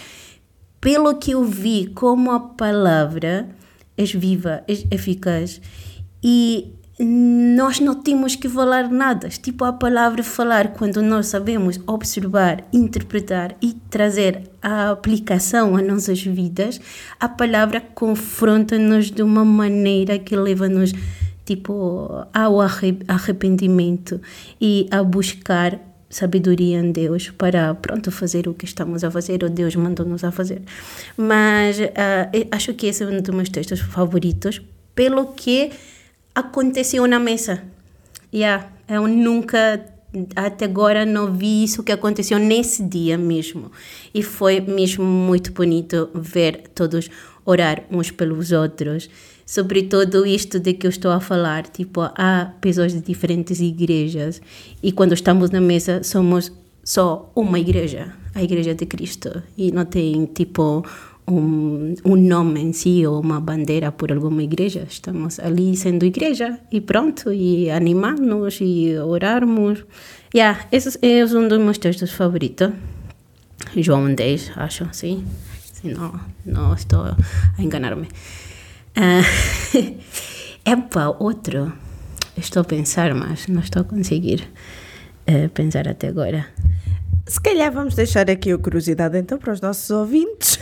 pelo 0.79 1.15
que 1.17 1.31
eu 1.31 1.43
vi, 1.43 1.91
como 1.95 2.31
a 2.31 2.39
palavra 2.39 3.49
é 3.97 4.05
viva, 4.05 4.63
é 4.69 4.95
eficaz 4.95 5.61
e 6.23 6.75
nós 7.01 7.79
não 7.79 7.95
temos 7.95 8.35
que 8.35 8.49
falar 8.49 8.91
nada. 8.91 9.29
Tipo 9.29 9.65
a 9.65 9.73
palavra 9.73 10.23
falar, 10.23 10.73
quando 10.73 11.01
nós 11.01 11.29
sabemos 11.29 11.79
observar, 11.87 12.65
interpretar 12.73 13.55
e 13.63 13.73
trazer 13.89 14.43
a 14.61 14.91
aplicação 14.91 15.77
às 15.77 15.87
nossas 15.87 16.21
vidas, 16.23 16.81
a 17.21 17.29
palavra 17.29 17.81
confronta-nos 17.81 19.11
de 19.11 19.23
uma 19.23 19.45
maneira 19.45 20.19
que 20.19 20.35
leva-nos 20.35 20.93
tipo 21.45 22.27
ao 22.35 22.61
arrependimento 22.61 24.21
e 24.61 24.87
a 24.91 25.03
buscar 25.03 25.81
sabedoria 26.11 26.79
em 26.79 26.91
Deus 26.91 27.31
para 27.31 27.75
pronto 27.75 28.11
fazer 28.11 28.49
o 28.49 28.55
que 28.55 28.65
estamos 28.65 29.05
a 29.05 29.11
fazer 29.11 29.45
ou 29.45 29.51
Deus 29.51 29.77
mandou-nos 29.77 30.25
a 30.25 30.31
fazer 30.31 30.63
mas 31.17 31.79
uh, 31.79 32.49
acho 32.51 32.73
que 32.75 32.87
esse 32.87 33.03
é 33.03 33.07
um 33.07 33.21
dos 33.21 33.35
meus 33.35 33.49
textos 33.51 33.81
favoritos 33.81 34.61
pelo 34.95 35.27
que 35.27 35.71
aconteceu 36.39 37.07
na 37.07 37.19
mesa 37.19 37.63
yeah, 38.33 38.71
eu 38.89 39.07
nunca 39.07 39.85
até 40.35 40.65
agora 40.65 41.05
não 41.05 41.33
vi 41.33 41.65
isso 41.65 41.83
que 41.83 41.93
aconteceu 41.93 42.39
nesse 42.39 42.83
dia 42.83 43.19
mesmo 43.19 43.71
e 44.15 44.23
foi 44.23 44.61
mesmo 44.61 45.05
muito 45.05 45.53
bonito 45.53 46.09
ver 46.15 46.69
todos 46.75 47.11
orar 47.45 47.85
uns 47.91 48.11
pelos 48.11 48.53
outros 48.53 49.09
sobre 49.45 49.85
tudo 49.85 50.27
isto 50.27 50.61
de 50.61 50.75
que 50.75 50.87
eu 50.87 50.91
estou 50.91 51.11
a 51.11 51.21
falar. 51.21 51.67
Tipo, 51.67 52.03
há 52.03 52.53
pessoas 52.61 52.93
de 52.93 53.01
diferentes 53.01 53.61
igrejas 53.61 54.43
e 54.83 54.93
quando 54.93 55.15
estamos 55.15 55.51
na 55.51 55.61
mesa 55.61 56.03
somos 56.03 56.53
só 56.85 57.33
uma 57.35 57.59
igreja, 57.59 58.15
a 58.35 58.43
igreja 58.43 58.75
de 58.75 58.85
Cristo. 58.85 59.43
E 59.57 59.73
não 59.73 59.87
tem, 59.87 60.27
tipo, 60.27 60.85
um, 61.29 61.95
um 62.05 62.17
nome 62.17 62.61
em 62.61 62.73
si 62.73 63.07
ou 63.07 63.21
uma 63.21 63.41
bandeira 63.41 63.93
por 63.93 64.11
alguma 64.11 64.43
igreja. 64.43 64.87
Estamos 64.89 65.39
ali 65.39 65.77
sendo 65.77 66.05
igreja 66.05 66.59
e 66.73 66.81
pronto, 66.81 67.33
e 67.33 67.71
animarmos 67.71 68.59
e 68.61 68.97
orarmos. 68.99 69.85
Yeah, 70.35 70.67
esse 70.73 70.99
é 71.03 71.25
um 71.25 71.49
dos 71.49 71.59
meus 71.59 71.79
textos 71.79 72.13
favoritos. 72.13 72.71
João 73.77 74.15
10, 74.15 74.53
acho, 74.57 74.89
sim. 74.93 75.25
sim 75.73 75.93
não, 75.93 76.19
não 76.45 76.75
estou 76.75 77.03
a 77.03 77.17
enganar-me. 77.59 78.09
Uh, 78.97 79.95
epa, 80.65 81.17
outro. 81.19 81.73
Estou 82.37 82.63
a 82.63 82.65
pensar, 82.65 83.15
mas 83.15 83.49
não 83.49 83.61
estou 83.61 83.83
a 83.83 83.85
conseguir 83.85 84.49
uh, 85.29 85.49
pensar 85.51 85.89
até 85.89 86.09
agora. 86.09 86.47
Se 87.29 87.39
calhar 87.39 87.71
vamos 87.71 87.95
deixar 87.95 88.31
aqui 88.31 88.51
a 88.51 88.57
curiosidade 88.57 89.19
então 89.19 89.37
para 89.37 89.53
os 89.53 89.61
nossos 89.61 89.91
ouvintes 89.91 90.59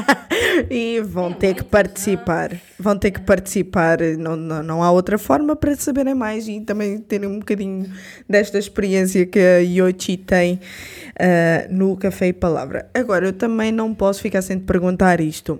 e 0.70 1.00
vão 1.00 1.32
ter 1.32 1.54
que 1.54 1.64
participar. 1.64 2.60
Vão 2.78 2.98
ter 2.98 3.10
que 3.10 3.22
participar, 3.22 3.98
não, 4.18 4.36
não, 4.36 4.62
não 4.62 4.82
há 4.82 4.90
outra 4.90 5.16
forma 5.16 5.56
para 5.56 5.74
saberem 5.76 6.14
mais 6.14 6.46
e 6.46 6.60
também 6.60 6.98
terem 6.98 7.26
um 7.26 7.38
bocadinho 7.38 7.90
desta 8.28 8.58
experiência 8.58 9.24
que 9.24 9.38
a 9.38 9.58
Yochi 9.60 10.18
tem 10.18 10.56
uh, 10.56 11.74
no 11.74 11.96
Café 11.96 12.28
e 12.28 12.32
Palavra. 12.34 12.90
Agora, 12.92 13.24
eu 13.24 13.32
também 13.32 13.72
não 13.72 13.94
posso 13.94 14.20
ficar 14.20 14.42
sem 14.42 14.58
te 14.58 14.64
perguntar 14.64 15.22
isto. 15.22 15.58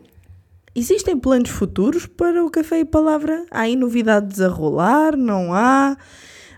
Existem 0.75 1.19
planos 1.19 1.49
futuros 1.49 2.05
para 2.05 2.45
o 2.45 2.51
Café 2.51 2.81
e 2.81 2.85
Palavra? 2.85 3.47
Há 3.51 3.61
aí 3.61 3.77
novidades 3.77 4.43
a 4.43 4.49
rolar? 4.49 5.17
Não 5.17 5.55
há? 5.55 5.97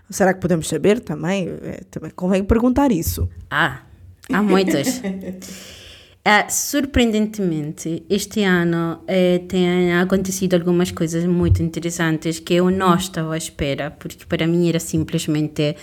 Será 0.09 0.33
que 0.33 0.39
podemos 0.39 0.67
saber 0.67 0.99
também? 0.99 1.49
É, 1.61 1.81
também 1.91 2.11
convém 2.11 2.43
perguntar 2.43 2.91
isso. 2.91 3.27
Ah, 3.49 3.81
há 4.31 4.41
muitas. 4.41 5.01
ah, 6.23 6.49
surpreendentemente, 6.49 8.03
este 8.09 8.43
ano 8.43 9.01
eh, 9.07 9.39
tem 9.47 9.93
acontecido 9.95 10.55
algumas 10.55 10.91
coisas 10.91 11.25
muito 11.25 11.61
interessantes 11.61 12.39
que 12.39 12.53
eu 12.53 12.69
não 12.71 12.95
estava 12.95 13.33
à 13.33 13.37
espera, 13.37 13.91
porque 13.91 14.25
para 14.25 14.47
mim 14.47 14.69
era 14.69 14.79
simplesmente 14.79 15.75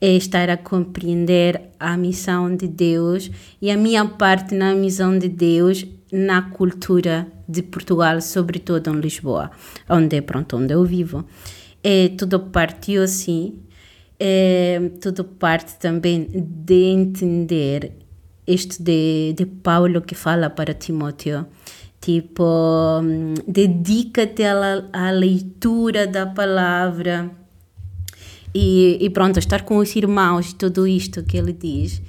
é 0.00 0.12
estar 0.12 0.48
a 0.48 0.56
compreender 0.56 1.60
a 1.78 1.96
missão 1.96 2.54
de 2.54 2.68
Deus 2.68 3.30
e 3.60 3.70
a 3.70 3.76
minha 3.76 4.04
parte 4.04 4.54
na 4.54 4.74
missão 4.74 5.18
de 5.18 5.28
Deus 5.28 5.84
na 6.12 6.42
cultura 6.42 7.26
de 7.48 7.62
Portugal, 7.62 8.20
sobretudo 8.20 8.90
em 8.90 9.00
Lisboa, 9.00 9.50
onde 9.88 10.22
pronto, 10.22 10.56
onde 10.56 10.72
eu 10.72 10.84
vivo. 10.84 11.24
É, 11.82 12.08
tudo 12.10 12.40
partiu 12.40 13.02
assim, 13.02 13.58
é, 14.18 14.90
tudo 15.00 15.24
parte 15.24 15.78
também 15.78 16.28
de 16.32 16.84
entender 16.92 17.92
isto 18.46 18.82
de, 18.82 19.34
de 19.36 19.46
Paulo 19.46 20.00
que 20.00 20.14
fala 20.14 20.48
para 20.48 20.72
Timóteo, 20.72 21.46
tipo, 22.00 22.44
hum, 23.02 23.34
dedica-te 23.46 24.44
à, 24.44 24.84
à 24.92 25.10
leitura 25.10 26.06
da 26.06 26.26
palavra, 26.26 27.30
e, 28.54 28.98
e 29.00 29.10
pronto, 29.10 29.38
estar 29.38 29.62
com 29.62 29.76
os 29.76 29.94
irmãos 29.94 30.52
tudo 30.52 30.86
isto 30.86 31.22
que 31.22 31.36
ele 31.36 31.52
diz. 31.52 32.00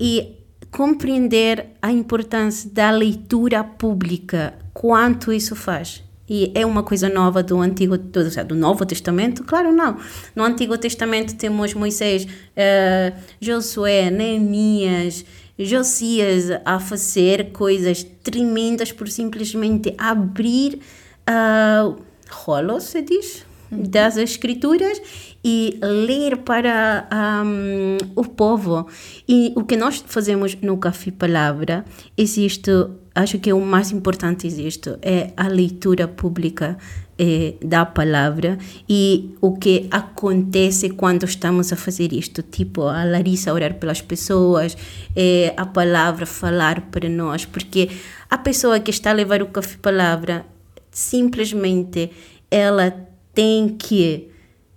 E 0.00 0.36
compreender 0.70 1.66
a 1.80 1.92
importância 1.92 2.70
da 2.70 2.90
leitura 2.90 3.62
pública, 3.62 4.54
quanto 4.72 5.32
isso 5.32 5.54
faz. 5.54 6.02
E 6.28 6.50
é 6.54 6.64
uma 6.64 6.82
coisa 6.82 7.08
nova 7.08 7.42
do 7.42 7.60
Antigo, 7.60 7.98
do, 7.98 8.44
do 8.46 8.54
Novo 8.54 8.86
Testamento? 8.86 9.44
Claro, 9.44 9.72
não. 9.72 9.98
No 10.34 10.42
Antigo 10.42 10.78
Testamento 10.78 11.36
temos 11.36 11.74
Moisés, 11.74 12.24
uh, 12.24 13.16
Josué, 13.40 14.10
Neemias, 14.10 15.24
Josias 15.58 16.50
a 16.64 16.80
fazer 16.80 17.52
coisas 17.52 18.02
tremendas 18.22 18.90
por 18.90 19.08
simplesmente 19.08 19.94
abrir 19.98 20.80
uh, 21.28 21.96
rolos, 22.28 22.84
se 22.84 23.02
diz? 23.02 23.44
das 23.70 24.16
escrituras 24.16 25.00
e 25.42 25.78
ler 25.82 26.38
para 26.38 27.08
um, 27.44 27.96
o 28.14 28.24
povo. 28.24 28.86
E 29.28 29.52
o 29.56 29.64
que 29.64 29.76
nós 29.76 30.02
fazemos 30.06 30.56
no 30.62 30.78
Café 30.78 31.10
Palavra 31.10 31.84
existe, 32.16 32.70
acho 33.14 33.38
que 33.38 33.52
o 33.52 33.60
mais 33.60 33.92
importante 33.92 34.46
existe, 34.46 34.96
é 35.00 35.32
a 35.36 35.46
leitura 35.46 36.08
pública 36.08 36.76
é, 37.16 37.54
da 37.64 37.86
palavra 37.86 38.58
e 38.88 39.34
o 39.40 39.56
que 39.56 39.86
acontece 39.90 40.90
quando 40.90 41.24
estamos 41.24 41.72
a 41.72 41.76
fazer 41.76 42.12
isto, 42.12 42.42
tipo 42.42 42.82
a 42.82 43.04
Larissa 43.04 43.52
orar 43.52 43.74
pelas 43.74 44.00
pessoas, 44.00 44.76
é, 45.14 45.54
a 45.56 45.64
palavra 45.64 46.26
falar 46.26 46.80
para 46.90 47.08
nós, 47.08 47.44
porque 47.44 47.88
a 48.28 48.36
pessoa 48.36 48.80
que 48.80 48.90
está 48.90 49.10
a 49.10 49.14
levar 49.14 49.42
o 49.42 49.46
café 49.46 49.76
palavra 49.80 50.44
simplesmente 50.90 52.10
ela 52.50 52.90
tem 53.32 53.68
que 53.68 54.28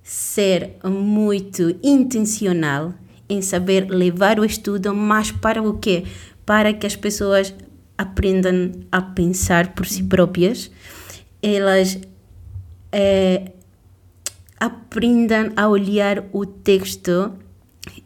ser 0.03 0.75
muito 0.83 1.75
intencional 1.83 2.93
em 3.29 3.41
saber 3.41 3.89
levar 3.89 4.39
o 4.39 4.45
estudo, 4.45 4.93
mas 4.93 5.31
para 5.31 5.61
o 5.61 5.77
quê? 5.77 6.03
Para 6.45 6.71
que 6.73 6.87
as 6.87 6.95
pessoas 6.95 7.53
aprendam 7.97 8.71
a 8.91 9.01
pensar 9.01 9.73
por 9.73 9.85
si 9.85 10.03
próprias, 10.03 10.69
elas 11.41 11.97
é, 12.91 13.51
aprendam 14.59 15.51
a 15.55 15.67
olhar 15.67 16.23
o 16.31 16.45
texto 16.45 17.33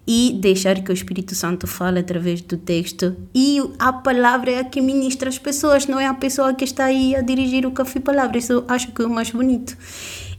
e 0.06 0.38
deixar 0.40 0.82
que 0.84 0.92
o 0.92 0.94
Espírito 0.94 1.36
Santo 1.36 1.68
fale 1.68 2.00
através 2.00 2.42
do 2.42 2.58
texto. 2.58 3.16
E 3.34 3.60
a 3.80 3.94
palavra 3.94 4.52
é 4.52 4.60
a 4.60 4.64
que 4.64 4.82
ministra 4.82 5.30
as 5.30 5.38
pessoas, 5.38 5.88
não 5.88 6.00
é 6.00 6.08
a 6.08 6.14
pessoa 6.14 6.54
que 6.54 6.64
está 6.64 6.86
aí 6.86 7.16
a 7.16 7.22
dirigir 7.22 7.66
o 7.66 7.72
café 7.72 8.00
palavra. 8.00 8.38
Isso 8.38 8.64
acho 8.68 8.92
que 8.92 9.02
é 9.02 9.06
o 9.06 9.10
mais 9.10 9.32
bonito. 9.32 9.78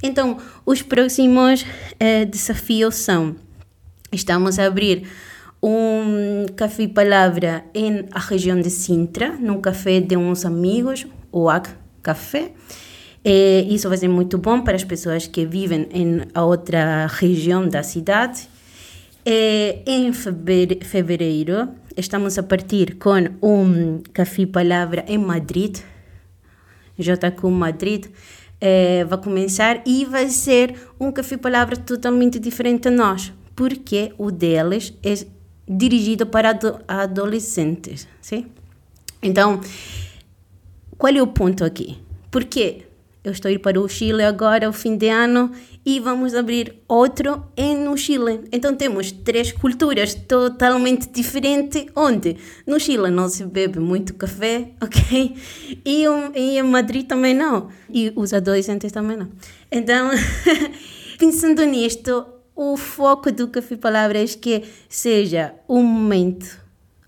Então, 0.02 0.38
os 0.66 0.82
próximos 0.82 1.64
eh, 1.98 2.24
desafios 2.24 2.96
são: 2.96 3.36
estamos 4.12 4.58
a 4.58 4.66
abrir 4.66 5.06
um 5.62 6.46
café 6.56 6.88
palavra 6.88 7.64
em 7.72 8.06
a 8.10 8.18
região 8.18 8.60
de 8.60 8.70
Sintra, 8.70 9.36
num 9.38 9.60
café 9.60 10.00
de 10.00 10.16
uns 10.16 10.44
amigos, 10.44 11.06
o 11.30 11.48
AC 11.48 11.68
Café. 12.02 12.52
Eh, 13.24 13.64
isso 13.68 13.88
vai 13.88 13.96
ser 13.96 14.08
muito 14.08 14.36
bom 14.38 14.62
para 14.62 14.74
as 14.74 14.82
pessoas 14.82 15.28
que 15.28 15.46
vivem 15.46 15.88
em 15.92 16.22
outra 16.34 17.06
região 17.06 17.68
da 17.68 17.82
cidade. 17.82 18.48
Eh, 19.24 19.78
em 19.86 20.12
fevereiro, 20.12 21.68
estamos 21.96 22.36
a 22.38 22.42
partir 22.42 22.96
com 22.96 23.14
um 23.40 24.02
café 24.12 24.44
palavra 24.46 25.04
em 25.06 25.18
Madrid, 25.18 25.78
JQ 26.98 27.46
Madrid 27.50 28.06
é, 28.60 29.04
vai 29.04 29.18
começar 29.18 29.82
e 29.84 30.04
vai 30.04 30.28
ser 30.28 30.76
um 31.00 31.10
café 31.10 31.36
palavra 31.36 31.76
totalmente 31.76 32.38
diferente 32.38 32.86
a 32.86 32.90
nós, 32.90 33.32
porque 33.56 34.12
o 34.16 34.30
deles 34.30 34.94
é 35.02 35.14
dirigido 35.68 36.26
para 36.26 36.58
adolescentes, 36.88 38.08
sim? 38.20 38.46
Então, 39.22 39.60
qual 40.98 41.14
é 41.14 41.22
o 41.22 41.26
ponto 41.26 41.64
aqui? 41.64 41.98
Porque 42.30 42.84
eu 43.24 43.30
estou 43.30 43.48
indo 43.48 43.60
para 43.60 43.80
o 43.80 43.88
Chile 43.88 44.24
agora, 44.24 44.68
o 44.68 44.72
fim 44.72 44.96
de 44.96 45.08
ano, 45.08 45.52
e 45.86 46.00
vamos 46.00 46.34
abrir 46.34 46.82
outro 46.88 47.44
no 47.84 47.96
Chile. 47.96 48.40
Então 48.50 48.74
temos 48.74 49.12
três 49.12 49.52
culturas 49.52 50.14
totalmente 50.14 51.08
diferentes, 51.08 51.86
onde 51.94 52.36
no 52.66 52.80
Chile 52.80 53.10
não 53.10 53.28
se 53.28 53.44
bebe 53.44 53.78
muito 53.78 54.14
café, 54.14 54.70
ok? 54.82 55.36
E, 55.84 56.08
um, 56.08 56.32
e 56.34 56.58
em 56.58 56.62
Madrid 56.64 57.06
também 57.06 57.32
não. 57.32 57.68
E 57.88 58.12
os 58.16 58.32
adolescentes 58.32 58.90
também 58.90 59.16
não. 59.16 59.28
Então, 59.70 60.10
pensando 61.16 61.64
nisto, 61.64 62.26
o 62.62 62.76
foco 62.76 63.32
do 63.32 63.48
Café 63.48 63.76
Palavras 63.76 64.34
é 64.34 64.38
que 64.38 64.62
seja 64.88 65.54
um 65.68 65.82
momento 65.82 66.60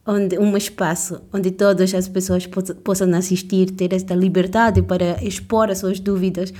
onde 0.07 0.39
um 0.39 0.57
espaço 0.57 1.23
onde 1.33 1.51
todas 1.51 1.95
as 1.95 2.09
pessoas 2.09 2.47
possam 2.83 3.13
assistir, 3.15 3.71
ter 3.71 3.93
esta 3.93 4.15
liberdade 4.15 4.83
para 4.83 5.23
expor 5.23 5.71
as 5.71 5.79
suas 5.79 6.01
dúvidas 6.01 6.53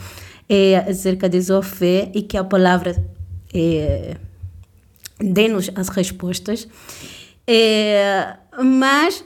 é, 0.49 0.77
acerca 0.77 1.29
de 1.29 1.41
fé 1.63 2.11
e 2.15 2.23
que 2.23 2.37
a 2.37 2.45
palavra 2.45 3.05
é, 3.53 4.17
dê-nos 5.19 5.71
as 5.75 5.89
respostas. 5.89 6.69
É, 7.47 8.37
mas 8.63 9.25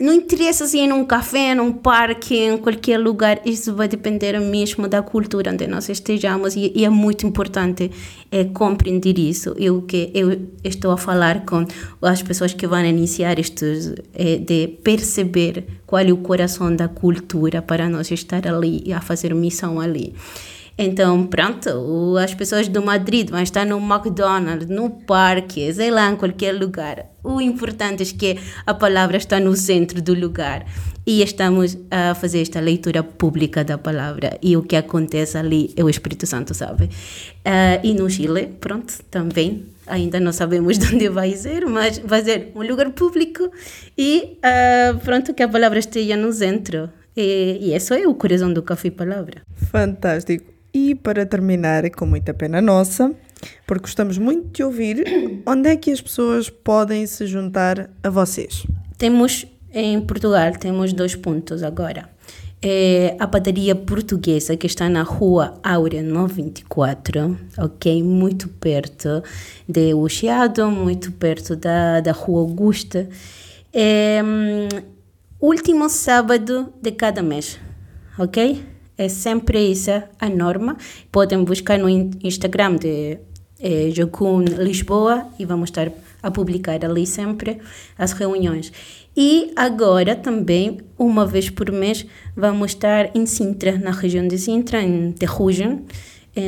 não 0.00 0.14
interessa 0.14 0.66
se 0.66 0.80
é 0.80 0.86
num 0.86 1.04
café, 1.04 1.54
num 1.54 1.72
parque, 1.72 2.34
em 2.34 2.56
qualquer 2.56 2.98
lugar, 2.98 3.38
isso 3.44 3.74
vai 3.74 3.86
depender 3.86 4.40
mesmo 4.40 4.88
da 4.88 5.02
cultura 5.02 5.52
onde 5.52 5.66
nós 5.66 5.90
estejamos 5.90 6.56
e, 6.56 6.72
e 6.74 6.86
é 6.86 6.88
muito 6.88 7.26
importante 7.26 7.90
é, 8.30 8.44
compreender 8.44 9.18
isso. 9.18 9.54
Eu 9.58 9.82
que 9.82 10.10
eu 10.14 10.48
estou 10.64 10.92
a 10.92 10.96
falar 10.96 11.44
com 11.44 11.66
as 12.00 12.22
pessoas 12.22 12.54
que 12.54 12.66
vão 12.66 12.82
iniciar 12.82 13.38
estes, 13.38 13.92
é, 14.14 14.38
de 14.38 14.68
perceber 14.82 15.66
qual 15.86 16.02
é 16.02 16.10
o 16.10 16.16
coração 16.16 16.74
da 16.74 16.88
cultura 16.88 17.60
para 17.60 17.86
nós 17.86 18.10
estar 18.10 18.48
ali 18.48 18.82
e 18.86 18.94
a 18.94 19.02
fazer 19.02 19.34
missão 19.34 19.78
ali. 19.78 20.14
Então, 20.78 21.26
pronto, 21.26 22.16
as 22.16 22.34
pessoas 22.34 22.68
do 22.68 22.82
Madrid 22.82 23.28
vão 23.30 23.42
estar 23.42 23.66
no 23.66 23.78
McDonald's, 23.78 24.68
no 24.68 24.90
parque, 24.90 25.72
sei 25.72 25.90
lá, 25.90 26.10
em 26.10 26.16
qualquer 26.16 26.52
lugar. 26.52 27.06
O 27.22 27.40
importante 27.40 28.02
é 28.02 28.06
que 28.06 28.38
a 28.64 28.72
palavra 28.72 29.16
está 29.16 29.38
no 29.38 29.54
centro 29.54 30.00
do 30.00 30.14
lugar 30.14 30.64
e 31.06 31.22
estamos 31.22 31.76
a 31.90 32.14
fazer 32.14 32.40
esta 32.40 32.60
leitura 32.60 33.02
pública 33.02 33.64
da 33.64 33.76
palavra 33.76 34.38
e 34.42 34.56
o 34.56 34.62
que 34.62 34.76
acontece 34.76 35.36
ali 35.36 35.72
é 35.76 35.84
o 35.84 35.88
Espírito 35.88 36.26
Santo 36.26 36.54
sabe. 36.54 36.84
Uh, 36.84 37.80
e 37.82 37.94
no 37.94 38.08
Chile, 38.08 38.46
pronto, 38.60 38.94
também 39.10 39.66
ainda 39.86 40.20
não 40.20 40.32
sabemos 40.32 40.78
de 40.78 40.86
onde 40.94 41.08
vai 41.08 41.32
ser, 41.32 41.66
mas 41.66 41.98
vai 41.98 42.22
ser 42.22 42.52
um 42.54 42.62
lugar 42.62 42.90
público 42.90 43.50
e 43.98 44.38
uh, 44.38 44.98
pronto 45.00 45.34
que 45.34 45.42
a 45.42 45.48
palavra 45.48 45.78
esteja 45.78 46.16
no 46.16 46.32
centro. 46.32 46.88
E, 47.16 47.58
e 47.60 47.74
isso 47.74 47.92
é 47.92 48.06
o 48.06 48.14
coração 48.14 48.52
do 48.52 48.62
Café 48.62 48.90
Palavra. 48.90 49.42
Fantástico. 49.70 50.59
E 50.72 50.94
para 50.94 51.26
terminar, 51.26 51.88
com 51.90 52.06
muita 52.06 52.32
pena 52.32 52.60
nossa, 52.60 53.12
porque 53.66 53.82
gostamos 53.82 54.18
muito 54.18 54.48
de 54.48 54.62
ouvir, 54.62 55.04
onde 55.46 55.68
é 55.68 55.76
que 55.76 55.90
as 55.90 56.00
pessoas 56.00 56.48
podem 56.48 57.06
se 57.06 57.26
juntar 57.26 57.90
a 58.02 58.10
vocês? 58.10 58.66
Temos 58.96 59.46
em 59.72 60.00
Portugal, 60.00 60.52
temos 60.52 60.92
dois 60.92 61.14
pontos 61.14 61.62
agora. 61.62 62.08
É 62.62 63.16
a 63.18 63.26
padaria 63.26 63.74
portuguesa 63.74 64.54
que 64.54 64.66
está 64.66 64.86
na 64.86 65.02
rua 65.02 65.54
Áurea 65.62 66.02
924, 66.02 67.38
ok? 67.56 68.02
Muito 68.02 68.48
perto 68.48 69.22
de 69.66 69.94
Uchiado, 69.94 70.70
muito 70.70 71.10
perto 71.12 71.56
da, 71.56 72.00
da 72.00 72.12
rua 72.12 72.40
Augusta. 72.40 73.08
É, 73.72 74.20
hum, 74.22 74.68
último 75.40 75.88
sábado 75.88 76.70
de 76.82 76.92
cada 76.92 77.22
mês, 77.22 77.58
ok? 78.18 78.62
É 79.00 79.08
sempre 79.08 79.72
essa 79.72 80.10
a 80.20 80.28
norma. 80.28 80.76
Podem 81.10 81.42
buscar 81.42 81.78
no 81.78 81.88
Instagram 81.88 82.76
de 82.76 83.16
é, 83.58 83.90
Jocum 83.94 84.40
Lisboa 84.42 85.26
e 85.38 85.46
vamos 85.46 85.70
estar 85.70 85.90
a 86.22 86.30
publicar 86.30 86.84
ali 86.84 87.06
sempre 87.06 87.56
as 87.96 88.12
reuniões. 88.12 88.70
E 89.16 89.52
agora 89.56 90.14
também, 90.14 90.82
uma 90.98 91.24
vez 91.24 91.48
por 91.48 91.72
mês, 91.72 92.04
vamos 92.36 92.72
estar 92.72 93.10
em 93.16 93.24
Sintra, 93.24 93.78
na 93.78 93.90
região 93.90 94.28
de 94.28 94.36
Sintra, 94.36 94.82
em 94.82 95.12
Terrugen, 95.12 95.86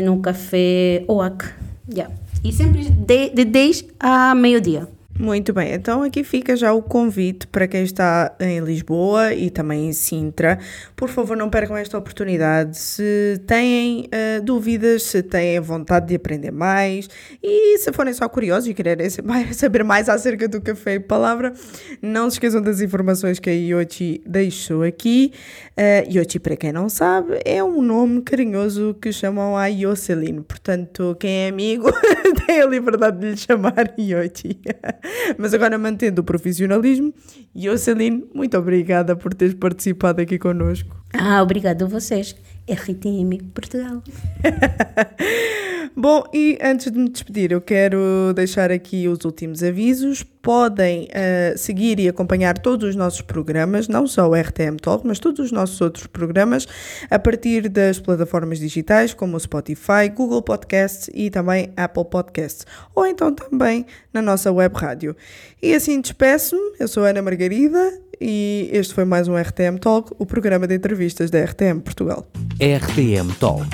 no 0.05 0.21
café 0.21 1.05
OAC. 1.09 1.55
Yeah. 1.91 2.15
E 2.45 2.53
sempre 2.53 2.85
de, 2.85 3.31
de 3.31 3.45
10 3.47 3.87
a 3.99 4.35
meio-dia. 4.35 4.87
Muito 5.19 5.53
bem, 5.53 5.75
então 5.75 6.03
aqui 6.03 6.25
fica 6.25 6.57
já 6.57 6.73
o 6.73 6.83
convite 6.83 7.47
para 7.47 7.69
quem 7.69 7.85
está 7.85 8.35
em 8.41 8.61
Lisboa 8.61 9.35
e 9.35 9.51
também 9.51 9.89
em 9.89 9.93
Sintra. 9.93 10.59
Por 10.97 11.09
favor, 11.11 11.37
não 11.37 11.51
percam 11.51 11.77
esta 11.77 11.99
oportunidade. 11.99 12.79
Se 12.79 13.41
têm 13.47 14.07
uh, 14.07 14.43
dúvidas, 14.43 15.03
se 15.03 15.23
têm 15.23 15.61
vontade 15.61 16.09
de 16.09 16.15
aprender 16.15 16.51
mais 16.51 17.11
e 17.43 17.77
se 17.77 17.93
forem 17.93 18.15
só 18.15 18.27
curiosos 18.27 18.71
e 18.71 18.75
quererem 18.75 19.07
saber 19.53 19.85
mais 19.85 20.09
acerca 20.09 20.49
do 20.49 20.63
café 20.63 20.95
e 20.95 21.01
palavra, 21.01 21.53
não 22.01 22.31
se 22.31 22.37
esqueçam 22.37 22.63
das 22.63 22.81
informações 22.81 23.39
que 23.39 23.51
a 23.51 23.53
Yochi 23.53 24.23
deixou 24.27 24.83
aqui. 24.83 25.33
Uh, 25.73 26.41
para 26.41 26.57
quem 26.57 26.73
não 26.73 26.89
sabe, 26.89 27.39
é 27.45 27.63
um 27.63 27.83
nome 27.83 28.23
carinhoso 28.23 28.97
que 29.01 29.13
chamam 29.13 29.59
a 29.59 29.67
Yoselin. 29.67 30.43
Portanto, 30.43 31.15
quem 31.21 31.45
é 31.45 31.49
amigo 31.49 31.93
tem 32.47 32.63
a 32.63 32.67
liberdade 32.67 33.21
de 33.21 33.31
lhe 33.31 33.37
chamar 33.37 33.95
Yochi. 33.99 34.59
Mas 35.39 35.53
agora 35.55 35.79
mantendo 35.79 36.21
o 36.21 36.25
profissionalismo, 36.25 37.13
Jocelyn, 37.55 38.25
muito 38.35 38.57
obrigada 38.57 39.17
por 39.17 39.35
teres 39.35 39.55
participado 39.55 40.21
aqui 40.21 40.39
connosco. 40.39 40.97
Ah, 41.13 41.43
obrigado 41.43 41.85
a 41.85 41.89
vocês. 41.89 42.37
RTM 42.69 43.39
Portugal. 43.53 44.03
Bom, 45.97 46.25
e 46.33 46.59
antes 46.63 46.91
de 46.91 46.99
me 46.99 47.09
despedir, 47.09 47.53
eu 47.53 47.61
quero 47.61 48.33
deixar 48.35 48.71
aqui 48.71 49.09
os 49.09 49.25
últimos 49.25 49.63
avisos. 49.63 50.23
Podem 50.23 51.05
uh, 51.05 51.57
seguir 51.57 52.01
e 52.01 52.09
acompanhar 52.09 52.59
todos 52.59 52.91
os 52.91 52.97
nossos 52.97 53.21
programas, 53.21 53.87
não 53.87 54.07
só 54.07 54.29
o 54.29 54.35
RTM 54.35 54.77
Talk, 54.77 55.07
mas 55.07 55.21
todos 55.21 55.47
os 55.47 55.53
nossos 55.53 55.81
outros 55.81 56.07
programas, 56.07 56.67
a 57.09 57.19
partir 57.19 57.69
das 57.69 58.01
plataformas 58.01 58.59
digitais 58.59 59.15
como 59.15 59.37
o 59.37 59.41
Spotify, 59.41 60.09
Google 60.13 60.43
Podcasts 60.43 61.09
e 61.15 61.31
também 61.31 61.73
Apple 61.77 62.05
Podcasts, 62.05 62.67
ou 62.95 63.07
então 63.07 63.33
também 63.33 63.87
na 64.13 64.21
nossa 64.21 64.51
web 64.51 64.75
rádio. 64.77 65.17
E 65.63 65.75
assim 65.75 66.01
despeço-me, 66.01 66.77
eu 66.81 66.89
sou 66.89 67.05
Ana 67.05 67.23
Margarida 67.23 68.01
e 68.21 68.69
este 68.73 68.95
foi 68.95 69.05
mais 69.05 69.27
um 69.27 69.37
RTM 69.37 69.79
Talk, 69.81 70.13
o 70.17 70.25
programa 70.25 70.67
de 70.67 70.77
entrevistas 70.77 71.31
da 71.31 71.43
RTM 71.43 71.81
Portugal. 71.81 72.27
RTM 72.61 73.33
Talk, 73.41 73.67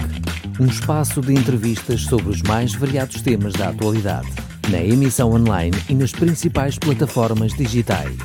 um 0.60 0.66
espaço 0.66 1.20
de 1.20 1.32
entrevistas 1.32 2.02
sobre 2.02 2.30
os 2.30 2.42
mais 2.42 2.74
variados 2.74 3.22
temas 3.22 3.52
da 3.52 3.68
atualidade, 3.68 4.28
na 4.70 4.82
emissão 4.82 5.32
online 5.32 5.76
e 5.88 5.94
nas 5.94 6.10
principais 6.10 6.76
plataformas 6.78 7.52
digitais. 7.52 8.18